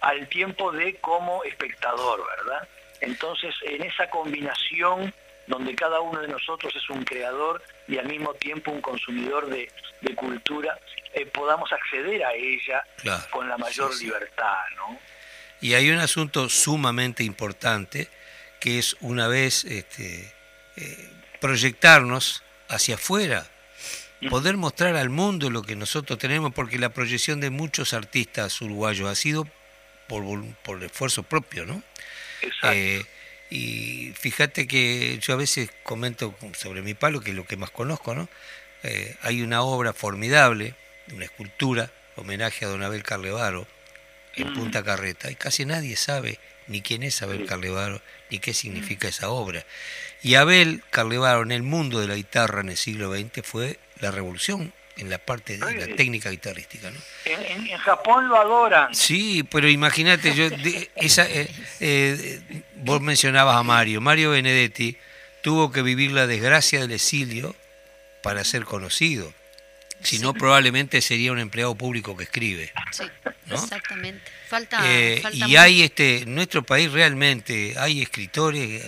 [0.00, 2.68] al tiempo de como espectador, ¿verdad?
[3.00, 5.12] Entonces, en esa combinación
[5.46, 9.70] donde cada uno de nosotros es un creador y al mismo tiempo un consumidor de,
[10.00, 10.78] de cultura,
[11.14, 14.04] eh, podamos acceder a ella Claro, con la mayor sí, sí.
[14.06, 14.98] libertad, ¿no?
[15.60, 18.08] Y hay un asunto sumamente importante
[18.60, 20.32] que es una vez este,
[20.76, 21.10] eh,
[21.40, 23.46] proyectarnos hacia afuera,
[24.30, 29.08] poder mostrar al mundo lo que nosotros tenemos, porque la proyección de muchos artistas uruguayos
[29.08, 29.46] ha sido
[30.08, 30.24] por,
[30.62, 31.82] por esfuerzo propio, ¿no?
[32.42, 32.72] Exacto.
[32.72, 33.06] Eh,
[33.50, 37.70] y fíjate que yo a veces comento sobre mi palo, que es lo que más
[37.70, 38.28] conozco, ¿no?
[38.82, 40.74] Eh, hay una obra formidable,
[41.12, 43.66] una escultura, homenaje a don Abel Carlevaro,
[44.34, 49.08] en Punta Carreta, y casi nadie sabe ni quién es Abel Carlevaro, ni qué significa
[49.08, 49.64] esa obra.
[50.22, 54.10] Y Abel Carlevaro en el mundo de la guitarra en el siglo XX fue la
[54.10, 56.98] revolución en la parte de la técnica guitarrística, ¿no?
[57.26, 58.94] En, en- en Japón lo adoran.
[58.94, 61.48] Sí, pero imagínate, yo de- esa, eh,
[61.80, 62.40] eh,
[62.76, 64.96] vos mencionabas a Mario, Mario Benedetti
[65.42, 67.54] tuvo que vivir la desgracia del exilio
[68.22, 69.32] para ser conocido.
[70.02, 72.72] Si no, probablemente sería un empleado público que escribe.
[72.92, 73.04] Sí,
[73.46, 73.54] ¿no?
[73.54, 74.22] exactamente.
[74.48, 75.60] Falta, Eh, falta y mucho.
[75.60, 78.82] hay este, en nuestro país realmente hay escritores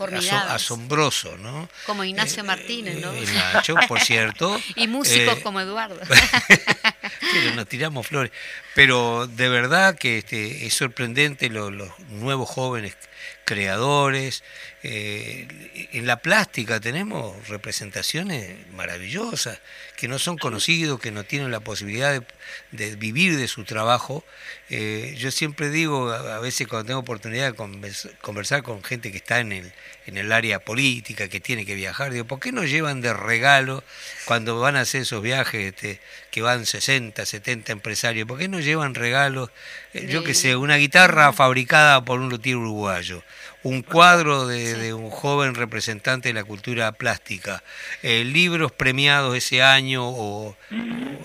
[0.00, 0.52] eh, aso- Formidables.
[0.52, 1.68] asombrosos, ¿no?
[1.86, 3.12] Como Ignacio Martínez, ¿no?
[3.12, 4.60] Eh, Nacho, por cierto.
[4.76, 6.00] y músicos Eh, como Eduardo.
[7.32, 8.32] pero nos tiramos flores.
[8.74, 12.96] Pero de verdad que este, es sorprendente lo- los nuevos jóvenes
[13.44, 14.44] creadores,
[14.84, 19.58] eh, en la plástica tenemos representaciones maravillosas
[19.96, 22.22] que no son conocidos, que no tienen la posibilidad
[22.70, 24.24] de, vivir de su trabajo.
[24.70, 29.40] Eh, yo siempre digo, a, veces cuando tengo oportunidad de conversar con gente que está
[29.40, 29.72] en el,
[30.06, 33.82] en el área política, que tiene que viajar, digo, ¿por qué no llevan de regalo
[34.26, 36.00] cuando van a hacer esos viajes este,
[36.30, 38.28] que van 60, 70 empresarios?
[38.28, 39.50] ¿Por qué no llevan regalos?
[39.92, 43.24] Eh, yo qué sé, una guitarra fabricada por un luthier uruguayo
[43.62, 47.62] un cuadro de, un joven representante de la cultura plástica,
[48.02, 50.56] eh, libros premiados ese año o,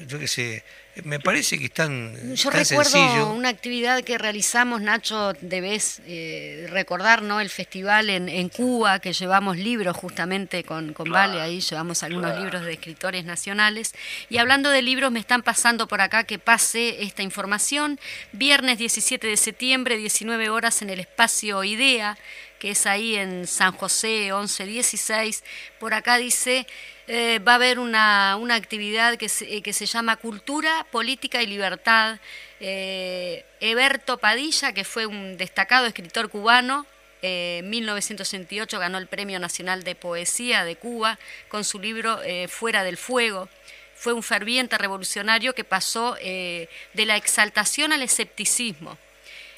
[0.07, 0.63] yo qué sé,
[1.03, 7.41] me parece que están Yo recuerdo una actividad que realizamos, Nacho, debes eh, recordar, ¿no?
[7.41, 12.39] El festival en, en, Cuba, que llevamos libros justamente con, con Vale, ahí llevamos algunos
[12.39, 13.93] libros de escritores nacionales.
[14.29, 17.99] Y hablando de libros, me están pasando por acá que pase esta información.
[18.31, 22.17] Viernes 17 de septiembre, 19 horas en el espacio IDEA,
[22.63, 25.43] que es ahí en San José 1116.
[25.81, 26.65] Por acá dice
[27.07, 31.47] eh, va a haber una, una actividad que se, que se, llama Cultura, Política y
[31.47, 32.19] Libertad.
[32.61, 36.85] Eh, Eberto Padilla, que fue un destacado escritor cubano,
[37.21, 42.85] eh, en 1968 ganó el Premio Nacional de Poesía de Cuba con su libro Fuera
[42.85, 43.49] del Fuego.
[43.93, 46.69] Fue un ferviente revolucionario que pasó de
[47.05, 48.97] la exaltación al escepticismo.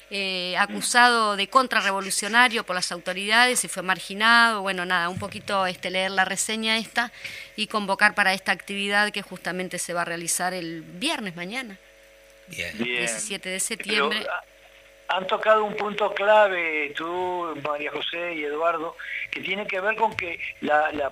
[0.08, 4.62] Eh, acusado de contrarrevolucionario por las autoridades y fue marginado.
[4.62, 7.12] Bueno, nada, un poquito este, leer la reseña esta
[7.56, 11.76] y convocar para esta actividad que justamente se va a realizar el viernes mañana,
[12.46, 12.78] Bien.
[12.78, 14.24] 17 de septiembre.
[14.30, 14.44] Ah,
[15.08, 18.96] han tocado un punto clave, tú, María José y Eduardo,
[19.30, 21.10] que tiene que ver con que la, la,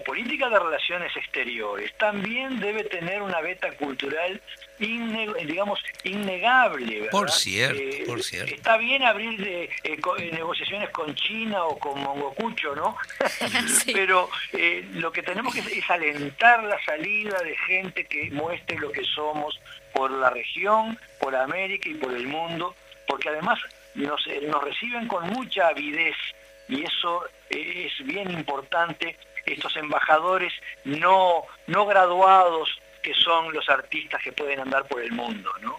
[0.00, 4.40] política de relaciones exteriores también debe tener una beta cultural,
[4.78, 7.08] digamos, innegable.
[7.10, 8.54] Por cierto, eh, por cierto.
[8.54, 9.98] Está bien abrir eh, eh,
[10.32, 12.96] negociaciones con China o con Mongocucho, ¿no?
[13.92, 14.28] Pero
[14.94, 19.58] lo que tenemos que es alentar la salida de gente que muestre lo que somos
[19.92, 22.74] por la región, por América y por el mundo
[23.06, 23.58] porque además
[23.94, 26.16] nos, eh, nos reciben con mucha avidez
[26.68, 30.52] y eso es bien importante, estos embajadores
[30.84, 32.70] no, no graduados
[33.02, 35.78] que son los artistas que pueden andar por el mundo, ¿no?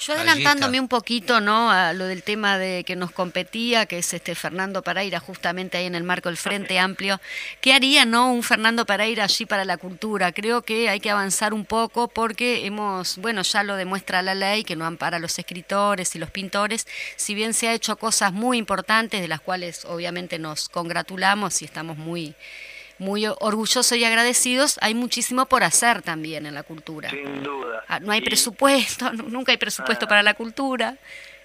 [0.00, 1.70] Yo adelantándome un poquito, ¿no?
[1.70, 5.86] A lo del tema de que nos competía, que es este Fernando Paraira, justamente ahí
[5.86, 7.20] en el marco del Frente Amplio.
[7.60, 10.32] ¿Qué haría, no, un Fernando Paraira allí para la cultura?
[10.32, 14.64] Creo que hay que avanzar un poco porque hemos, bueno, ya lo demuestra la ley
[14.64, 16.86] que no ampara a los escritores y los pintores.
[17.16, 21.64] Si bien se ha hecho cosas muy importantes de las cuales obviamente nos congratulamos y
[21.64, 22.34] estamos muy
[23.00, 27.08] muy orgullosos y agradecidos, hay muchísimo por hacer también en la cultura.
[27.10, 27.82] Sin duda.
[27.88, 30.08] Ah, no hay presupuesto, nunca hay presupuesto ah.
[30.08, 30.96] para la cultura.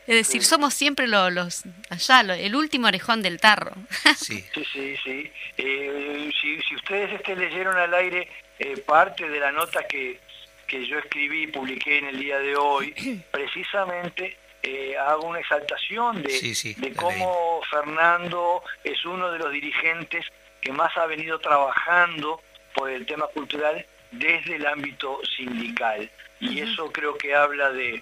[0.05, 3.71] Es decir, somos siempre los, allá, el último orejón del tarro.
[4.17, 5.31] Sí, sí, sí.
[5.57, 8.27] Eh, si, ustedes este, leyeron al aire
[8.59, 10.19] eh, parte de la nota que,
[10.67, 12.93] que yo escribí y publiqué en el día de hoy,
[13.31, 20.25] precisamente eh, hago una exaltación de, de cómo Fernando es uno de los dirigentes
[20.65, 22.41] que más ha venido trabajando
[22.73, 26.09] por el tema cultural desde el ámbito sindical.
[26.39, 28.01] Y eso creo que habla de,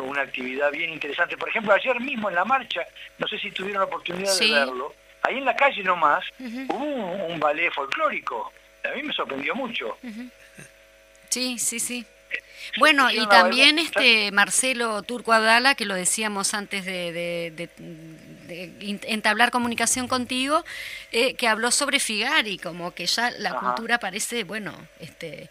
[0.00, 1.36] una actividad bien interesante.
[1.36, 2.80] Por ejemplo, ayer mismo en la marcha,
[3.18, 7.38] no sé si tuvieron la oportunidad de verlo, ahí en la calle nomás hubo un,
[7.38, 8.50] ballet folclórico.
[8.82, 9.98] A mí me sorprendió mucho.
[11.28, 12.06] Sí, sí, sí.
[12.78, 17.68] Bueno, y también este Marcelo Turco Abdala, que lo decíamos antes de,
[19.06, 20.64] entablar comunicación contigo,
[21.12, 25.50] eh, que habló sobre Figari, como que ya la cultura parece, bueno, este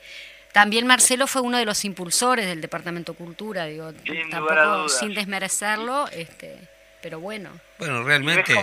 [0.52, 3.92] también Marcelo fue uno de los impulsores del Departamento Cultura, digo,
[4.30, 6.60] tampoco sin desmerecerlo, este
[7.04, 7.52] pero bueno.
[7.80, 8.54] Bueno, realmente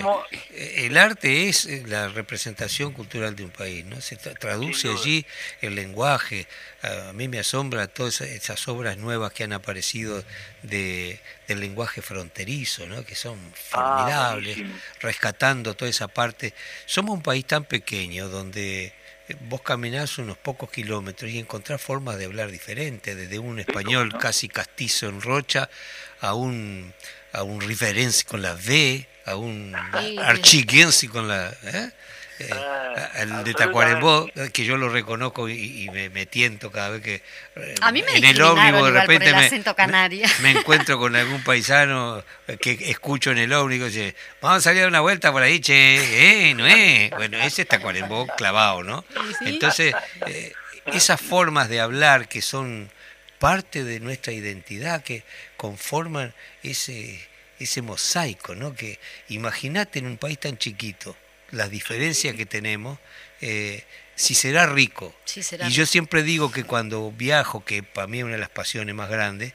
[0.51, 4.01] eh, el arte es eh, la representación cultural de un país, ¿no?
[4.01, 5.27] Se traduce allí
[5.61, 6.49] el lenguaje.
[6.83, 10.25] A mí me asombra todas esas obras nuevas que han aparecido
[10.63, 13.05] de, del lenguaje fronterizo, ¿no?
[13.05, 13.39] Que son
[13.73, 14.59] ah, formidables,
[15.01, 16.55] rescatando toda esa parte.
[16.87, 18.95] Somos un país tan pequeño donde
[19.29, 24.17] eh, vos caminás unos pocos kilómetros y encontrás formas de hablar diferentes, desde un español
[24.19, 25.69] casi castizo en Rocha
[26.23, 26.95] a un
[27.33, 29.75] a un referense con la V, a un
[30.19, 31.53] archiguense con la...
[31.63, 31.91] ¿eh?
[32.41, 37.23] Eh, ah, el de Tacuarembó, que yo lo reconozco y, me, tiento cada vez que
[37.57, 39.51] eh, a mí me en el ómnibus de repente me,
[40.41, 42.25] me, encuentro con algún paisano
[42.59, 45.61] que escucho en el ómnibus y dice, vamos a salir a una vuelta por ahí,
[45.61, 47.11] che, eh, no es.
[47.11, 49.05] Bueno, ese es Tacuarembó clavado, ¿no?
[49.43, 49.95] Entonces,
[50.87, 52.91] esas formas de hablar que son
[53.41, 55.25] parte de nuestra identidad, que
[55.57, 56.33] conforman
[56.63, 57.19] ese,
[57.59, 58.75] ese mosaico, ¿no?
[58.75, 61.17] Que imagínate en un país tan chiquito,
[61.51, 62.99] las diferencias que tenemos,
[63.41, 63.83] eh,
[64.15, 65.13] si será rico.
[65.25, 68.39] Sí, será y yo siempre digo que cuando viajo, que para mí es una de
[68.41, 69.53] las pasiones más grandes,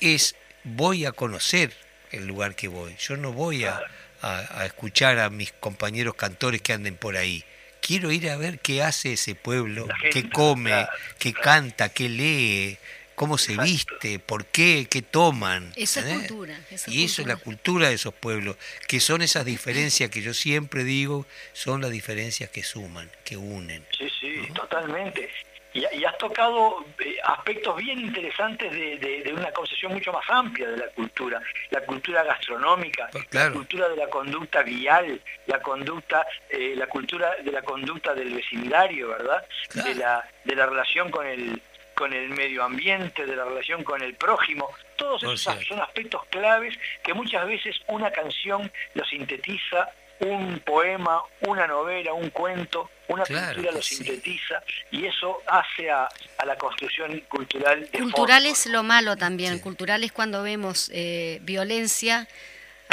[0.00, 0.34] es
[0.64, 1.72] voy a conocer
[2.10, 2.96] el lugar que voy.
[2.98, 3.80] Yo no voy a,
[4.22, 7.44] a- a escuchar a mis compañeros cantores que anden por ahí.
[7.80, 10.88] Quiero ir a ver qué hace ese pueblo, gente, qué come, claro,
[11.18, 12.78] qué canta, qué lee,
[13.22, 15.72] cómo se viste, por qué, qué toman.
[15.76, 17.88] Eso es cultura, eso es y eso es la cultura.
[17.88, 18.56] de esos pueblos,
[18.88, 23.84] que son esas diferencias que yo siempre digo, son las diferencias que suman, que unen.
[23.96, 25.28] Sí, sí, totalmente.
[25.74, 30.24] Y, y has tocado eh, aspectos bien interesantes de, de- de una concepción mucho más
[30.28, 31.40] amplia de la cultura.
[31.70, 33.48] La cultura gastronómica, Pues claro.
[33.50, 38.34] la cultura de la conducta vial, la conducta, eh, la cultura de la conducta del
[38.34, 39.46] vecindario, ¿verdad?
[39.70, 39.88] Claro.
[39.88, 41.62] De la de la relación con el
[42.02, 44.68] con el medio ambiente, de la relación con el prójimo.
[44.96, 49.88] Todos esos son aspectos claves que muchas veces una canción lo sintetiza,
[50.18, 53.94] un poema, una novela, un cuento, una Claro pintura lo sí.
[53.94, 59.16] sintetiza y eso hace a, a la construcción cultural de Cultural fondo, es lo malo
[59.16, 59.54] también.
[59.54, 59.60] Sí.
[59.60, 62.26] Cultural es cuando vemos eh, violencia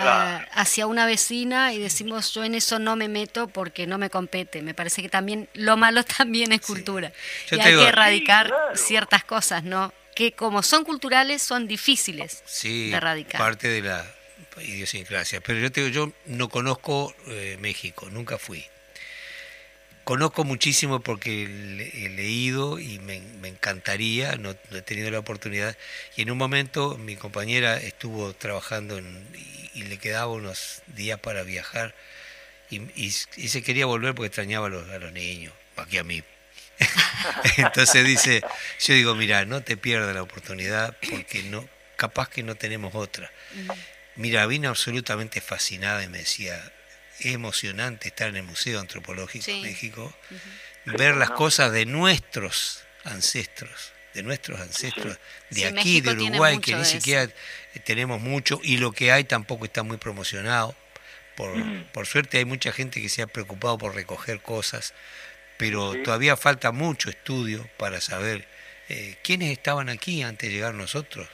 [0.03, 4.61] hacia una vecina y decimos yo en eso no me meto porque no me compete.
[4.61, 7.11] Me parece que también lo malo también es cultura.
[7.51, 8.75] Y hay digo- que erradicar Sí, claro.
[8.75, 9.93] ciertas cosas, ¿no?
[10.15, 13.39] Que como son culturales son difíciles Sí, de erradicar.
[13.39, 14.05] parte de la
[14.61, 15.41] idiosincrasia.
[15.41, 18.65] Pero yo te digo, yo no conozco eh, México, nunca fui.
[20.03, 25.19] Conozco muchísimo porque le- he leído y me, me encantaría, no, no he tenido la
[25.19, 25.77] oportunidad.
[26.15, 31.19] Y en un momento mi compañera estuvo trabajando en- y, y le quedaba unos días
[31.19, 31.93] para viajar
[32.71, 36.03] y, y- y se quería volver porque extrañaba a los, a los niños, aquí a
[36.03, 36.23] mí.
[37.57, 38.41] Entonces dice,
[38.79, 43.29] yo digo, mira, no te pierdas la oportunidad porque no, capaz que no tenemos otra.
[44.15, 46.71] Mira, vino absolutamente fascinada y me decía,
[47.21, 49.61] emocionante estar en el Museo Antropológico Sí.
[49.61, 50.13] de México,
[50.85, 55.17] ver las cosas de nuestros ancestros, de nuestros ancestros,
[55.49, 56.91] de Sí, aquí, México de Uruguay, que ni eso.
[56.91, 57.29] siquiera
[57.85, 60.75] tenemos mucho, y lo que hay tampoco está muy promocionado.
[61.35, 61.53] Por,
[61.93, 64.93] por suerte hay mucha gente que se ha preocupado por recoger cosas,
[65.57, 68.47] pero todavía falta mucho estudio para saber
[68.89, 71.27] eh, quiénes estaban aquí antes de llegar nosotros.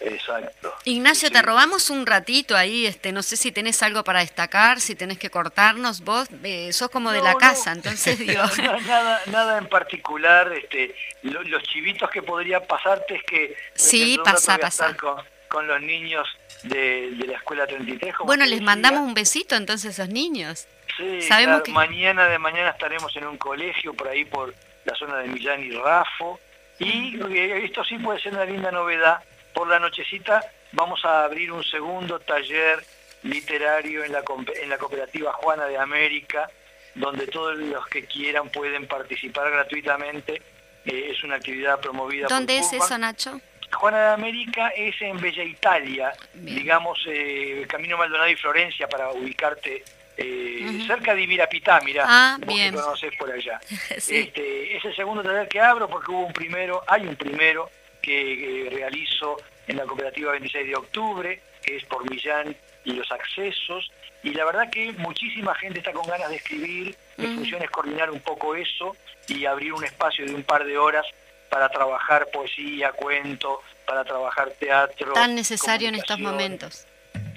[0.00, 0.74] Exacto.
[0.84, 4.94] Ignacio, te robamos un ratito ahí, este, no sé si tenés algo para destacar, si
[4.94, 7.38] tenés que cortarnos, vos eh, sos como de la no.
[7.38, 13.16] casa, entonces digo, No, nada, nada en particular, este, lo- los chivitos que podría pasarte
[13.16, 14.96] es que Sí, un rato pasa, pasa.
[14.96, 15.16] Con,
[15.48, 16.26] con los niños
[16.64, 18.14] de, de la escuela 33.
[18.16, 18.66] como bueno, les decía.
[18.66, 20.66] mandamos un besito entonces a esos niños.
[20.96, 24.54] Sí, sabemos claro, que- mañana de mañana estaremos en un colegio por ahí por
[24.84, 26.38] la zona de Millán y Rafo
[26.78, 29.22] y eh, esto sí puede ser una linda novedad.
[29.54, 32.84] Por la nochecita vamos a abrir un segundo taller
[33.22, 36.50] literario en la, compe- en la cooperativa Juana de América,
[36.94, 40.42] donde todos los que quieran pueden participar gratuitamente.
[40.84, 43.40] Eh, es una actividad promovida ¿Dónde por es eso, Nacho?
[43.72, 46.58] Juana de América es en Bella Italia, Bien.
[46.58, 49.82] digamos, eh, Camino Maldonado y Florencia, para ubicarte
[50.18, 52.74] eh, cerca de Ibirapitá, mirá, Ah, vos bien.
[52.74, 53.58] que conocés por allá.
[53.98, 54.16] Sí.
[54.18, 57.70] este, es el segundo taller que abro porque hubo un primero, hay un primero
[58.04, 59.36] que, eh, realizo
[59.66, 63.90] en la cooperativa 26 de octubre, que es por Millán y los accesos,
[64.22, 67.34] y la verdad que muchísima gente está con ganas de escribir, mi Ujú.
[67.36, 68.96] función es coordinar un poco eso
[69.28, 71.06] y abrir un espacio de un par de horas
[71.48, 75.12] para trabajar poesía, cuento, para trabajar teatro.
[75.12, 76.86] Tan necesario en estos momentos.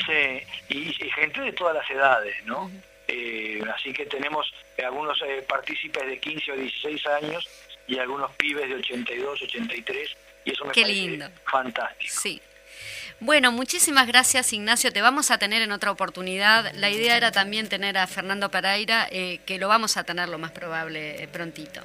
[0.06, 2.70] Sí, y, y gente de todas las edades, ¿no?
[3.08, 4.54] Eh, así que tenemos
[4.86, 7.48] algunos eh, partícipes de 15 o 16 años
[7.88, 10.18] y algunos pibes de 82, 83,
[10.48, 11.30] y eso me Qué parece lindo.
[11.46, 12.14] fantástico.
[12.22, 12.42] Sí.
[13.20, 16.72] Bueno, muchísimas gracias Ignacio, te vamos a tener en otra oportunidad.
[16.76, 20.38] La idea era también tener a Fernando Pereira, eh, que lo vamos a tener lo
[20.38, 21.82] más probable eh, prontito.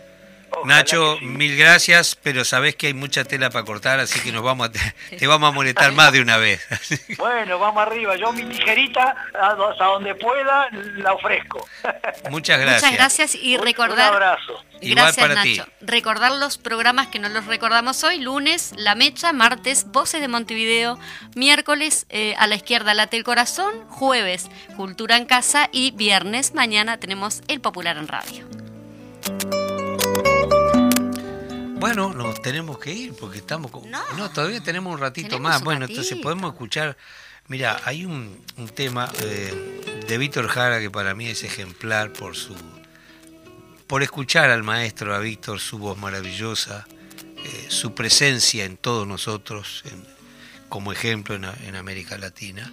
[0.55, 1.25] Ojalá Nacho, sí.
[1.25, 4.73] mil gracias, pero sabés que hay mucha tela para cortar, así que nos vamos a
[4.73, 4.81] te,
[5.19, 6.61] te vamos a molestar más de una vez.
[7.19, 11.67] Bueno, vamos arriba, yo mi tijerita, a, do- a donde pueda, la ofrezco.
[12.31, 12.83] Muchas gracias.
[12.83, 14.11] Muchas gracias y Un- recordar...
[14.11, 14.65] Un abrazo.
[14.81, 15.59] Igual Gracias ti.
[15.59, 15.71] Nacho.
[15.81, 20.99] Recordar los programas que no los recordamos hoy, lunes La Mecha, martes Voces de Montevideo,
[21.37, 26.99] miércoles eh, a la izquierda Late el Corazón, jueves Cultura en Casa y viernes mañana
[26.99, 28.62] tenemos El Popular en Radio.
[31.83, 33.91] Bueno, nos tenemos que ir porque estamos con...
[33.91, 34.31] No.
[34.31, 35.59] todavía tenemos un ratito Tenemos más.
[35.61, 36.97] un bueno, entonces podemos escuchar...
[37.49, 42.37] Mira, hay un, un tema eh, de Víctor Jara que para mí es ejemplar por
[42.37, 42.55] su...
[43.89, 46.87] Por escuchar al maestro, a Víctor, su voz maravillosa,
[47.45, 50.07] eh, su presencia en todos nosotros, en-
[50.69, 52.73] como ejemplo en, en América Latina.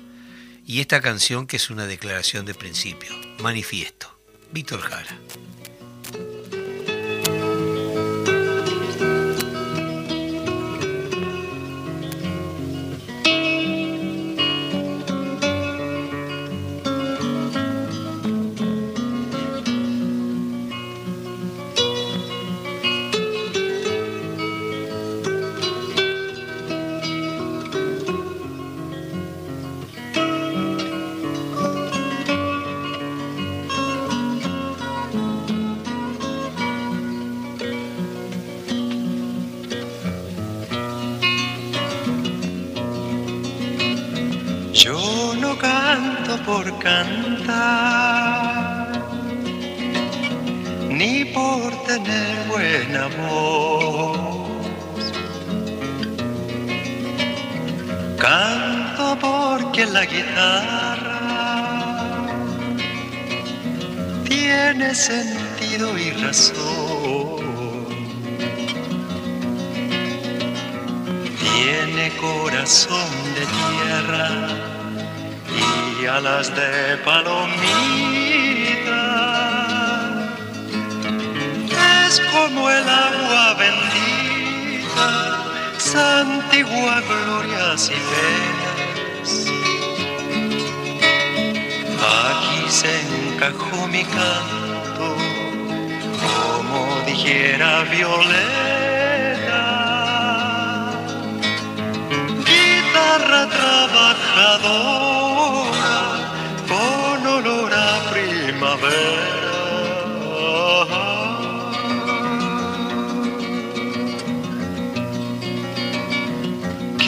[0.66, 4.16] Y esta canción que es una declaración de principio, manifiesto.
[4.51, 5.18] Víctor Jara.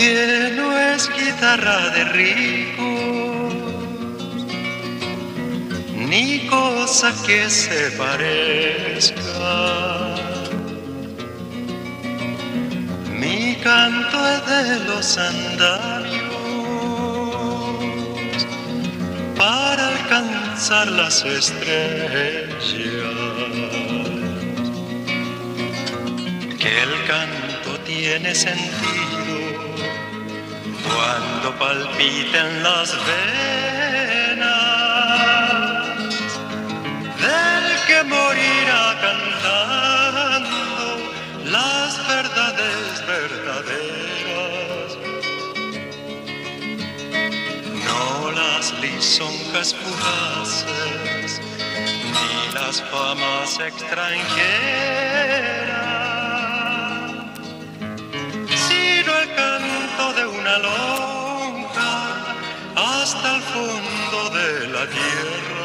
[0.01, 3.53] No es guitarra de ricos,
[5.95, 9.19] ni cosa que se parezca.
[13.11, 16.31] Mi canto es de los andamios
[19.37, 22.73] para alcanzar las estrellas.
[26.57, 29.10] Que el canto tiene sentido
[31.01, 34.45] cuando palpiten las venas
[37.25, 40.85] del que morirá cantando
[41.45, 44.89] las verdades verdaderas,
[47.87, 51.41] no las lisonjas fugaces,
[52.13, 55.90] ni las famas extranjeras,
[60.27, 61.91] una lonja
[62.75, 65.60] hasta el fondo de la tierra.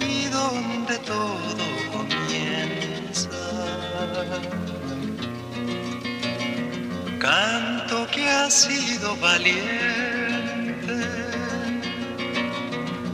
[0.00, 3.30] Y donde todo comienza.
[7.18, 10.96] Canto que ha sido valiente,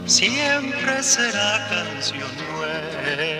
[0.05, 3.39] siempre será canción nueva.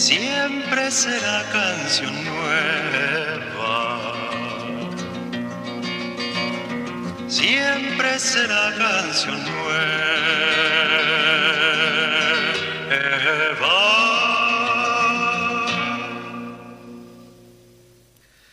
[0.00, 3.29] siempre será canción nueva.
[7.30, 10.10] Siempre será canción nueva.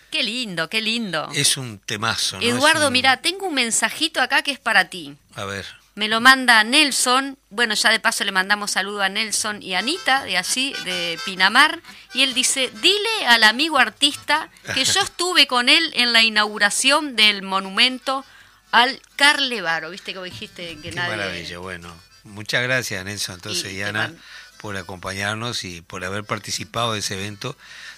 [0.10, 1.30] Qué lindo, qué lindo.
[1.34, 2.44] Es un temazo, ¿no?
[2.44, 5.16] Eduardo, un- mira, tengo un mensajito acá que es para ti.
[5.36, 5.66] A ver.
[5.96, 7.38] Me lo manda Nelson.
[7.50, 11.80] Bueno, ya de paso le mandamos saludo a Nelson y Anita, de allí, de Pinamar.
[12.14, 17.16] Y él dice, dile al amigo artista que yo estuve con él en la inauguración
[17.16, 18.24] del monumento
[18.72, 19.90] al Carlevaro.
[19.90, 21.16] Viste que vos dijiste que Qué nadie...
[21.18, 21.94] maravilla, bueno.
[22.24, 24.20] Muchas gracias, Nelson, entonces, Y y te Ana, man-
[24.60, 27.56] por acompañarnos y por haber participado de ese evento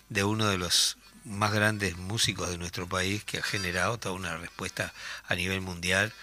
[0.10, 4.38] de uno de los más grandes músicos de nuestro país que ha generado toda una
[4.38, 4.94] respuesta
[5.28, 6.14] a nivel mundial.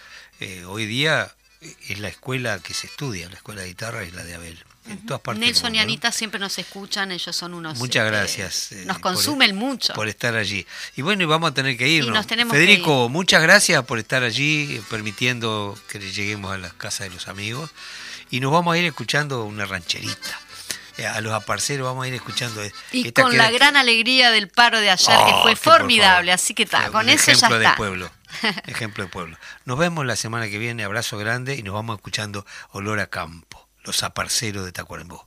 [0.41, 4.13] Eh, hoy día eh, es la escuela que se estudia, la escuela de guitarra es
[4.15, 4.65] la de Abel.
[4.89, 5.79] En todas partes Nelson y.
[5.81, 7.79] Anita siempre nos escuchan, ellos son unos...
[7.79, 8.73] Muchas este, gracias.
[8.73, 9.93] eh, nos por- consumen mucho.
[9.95, 10.67] Por estar allí.
[10.97, 12.15] Y bueno, y vamos a tener que irnos.
[12.15, 17.11] nos tenemos Federico, muchas gracias por estar allí, permitiendo que lleguemos a la casa de
[17.11, 17.71] los amigos.
[18.31, 20.41] Y nos vamos a ir escuchando una rancherita.
[20.99, 22.63] Eh, A los aparceros vamos a ir escuchando.
[22.63, 25.33] eh, Y esta con que la era- gran alegría del paro de ayer, Oh, que
[25.43, 27.71] fue que por formidable, así que está, Fue con eso ya ejemplo está.
[27.71, 28.11] de pueblo.
[28.67, 29.39] Ejemplo de pueblo.
[29.65, 30.85] Nos vemos la semana que viene.
[30.85, 33.46] Abrazo grande y nos vamos escuchando Olor a Campo,
[33.87, 35.27] los aparceros de Tacuarembó.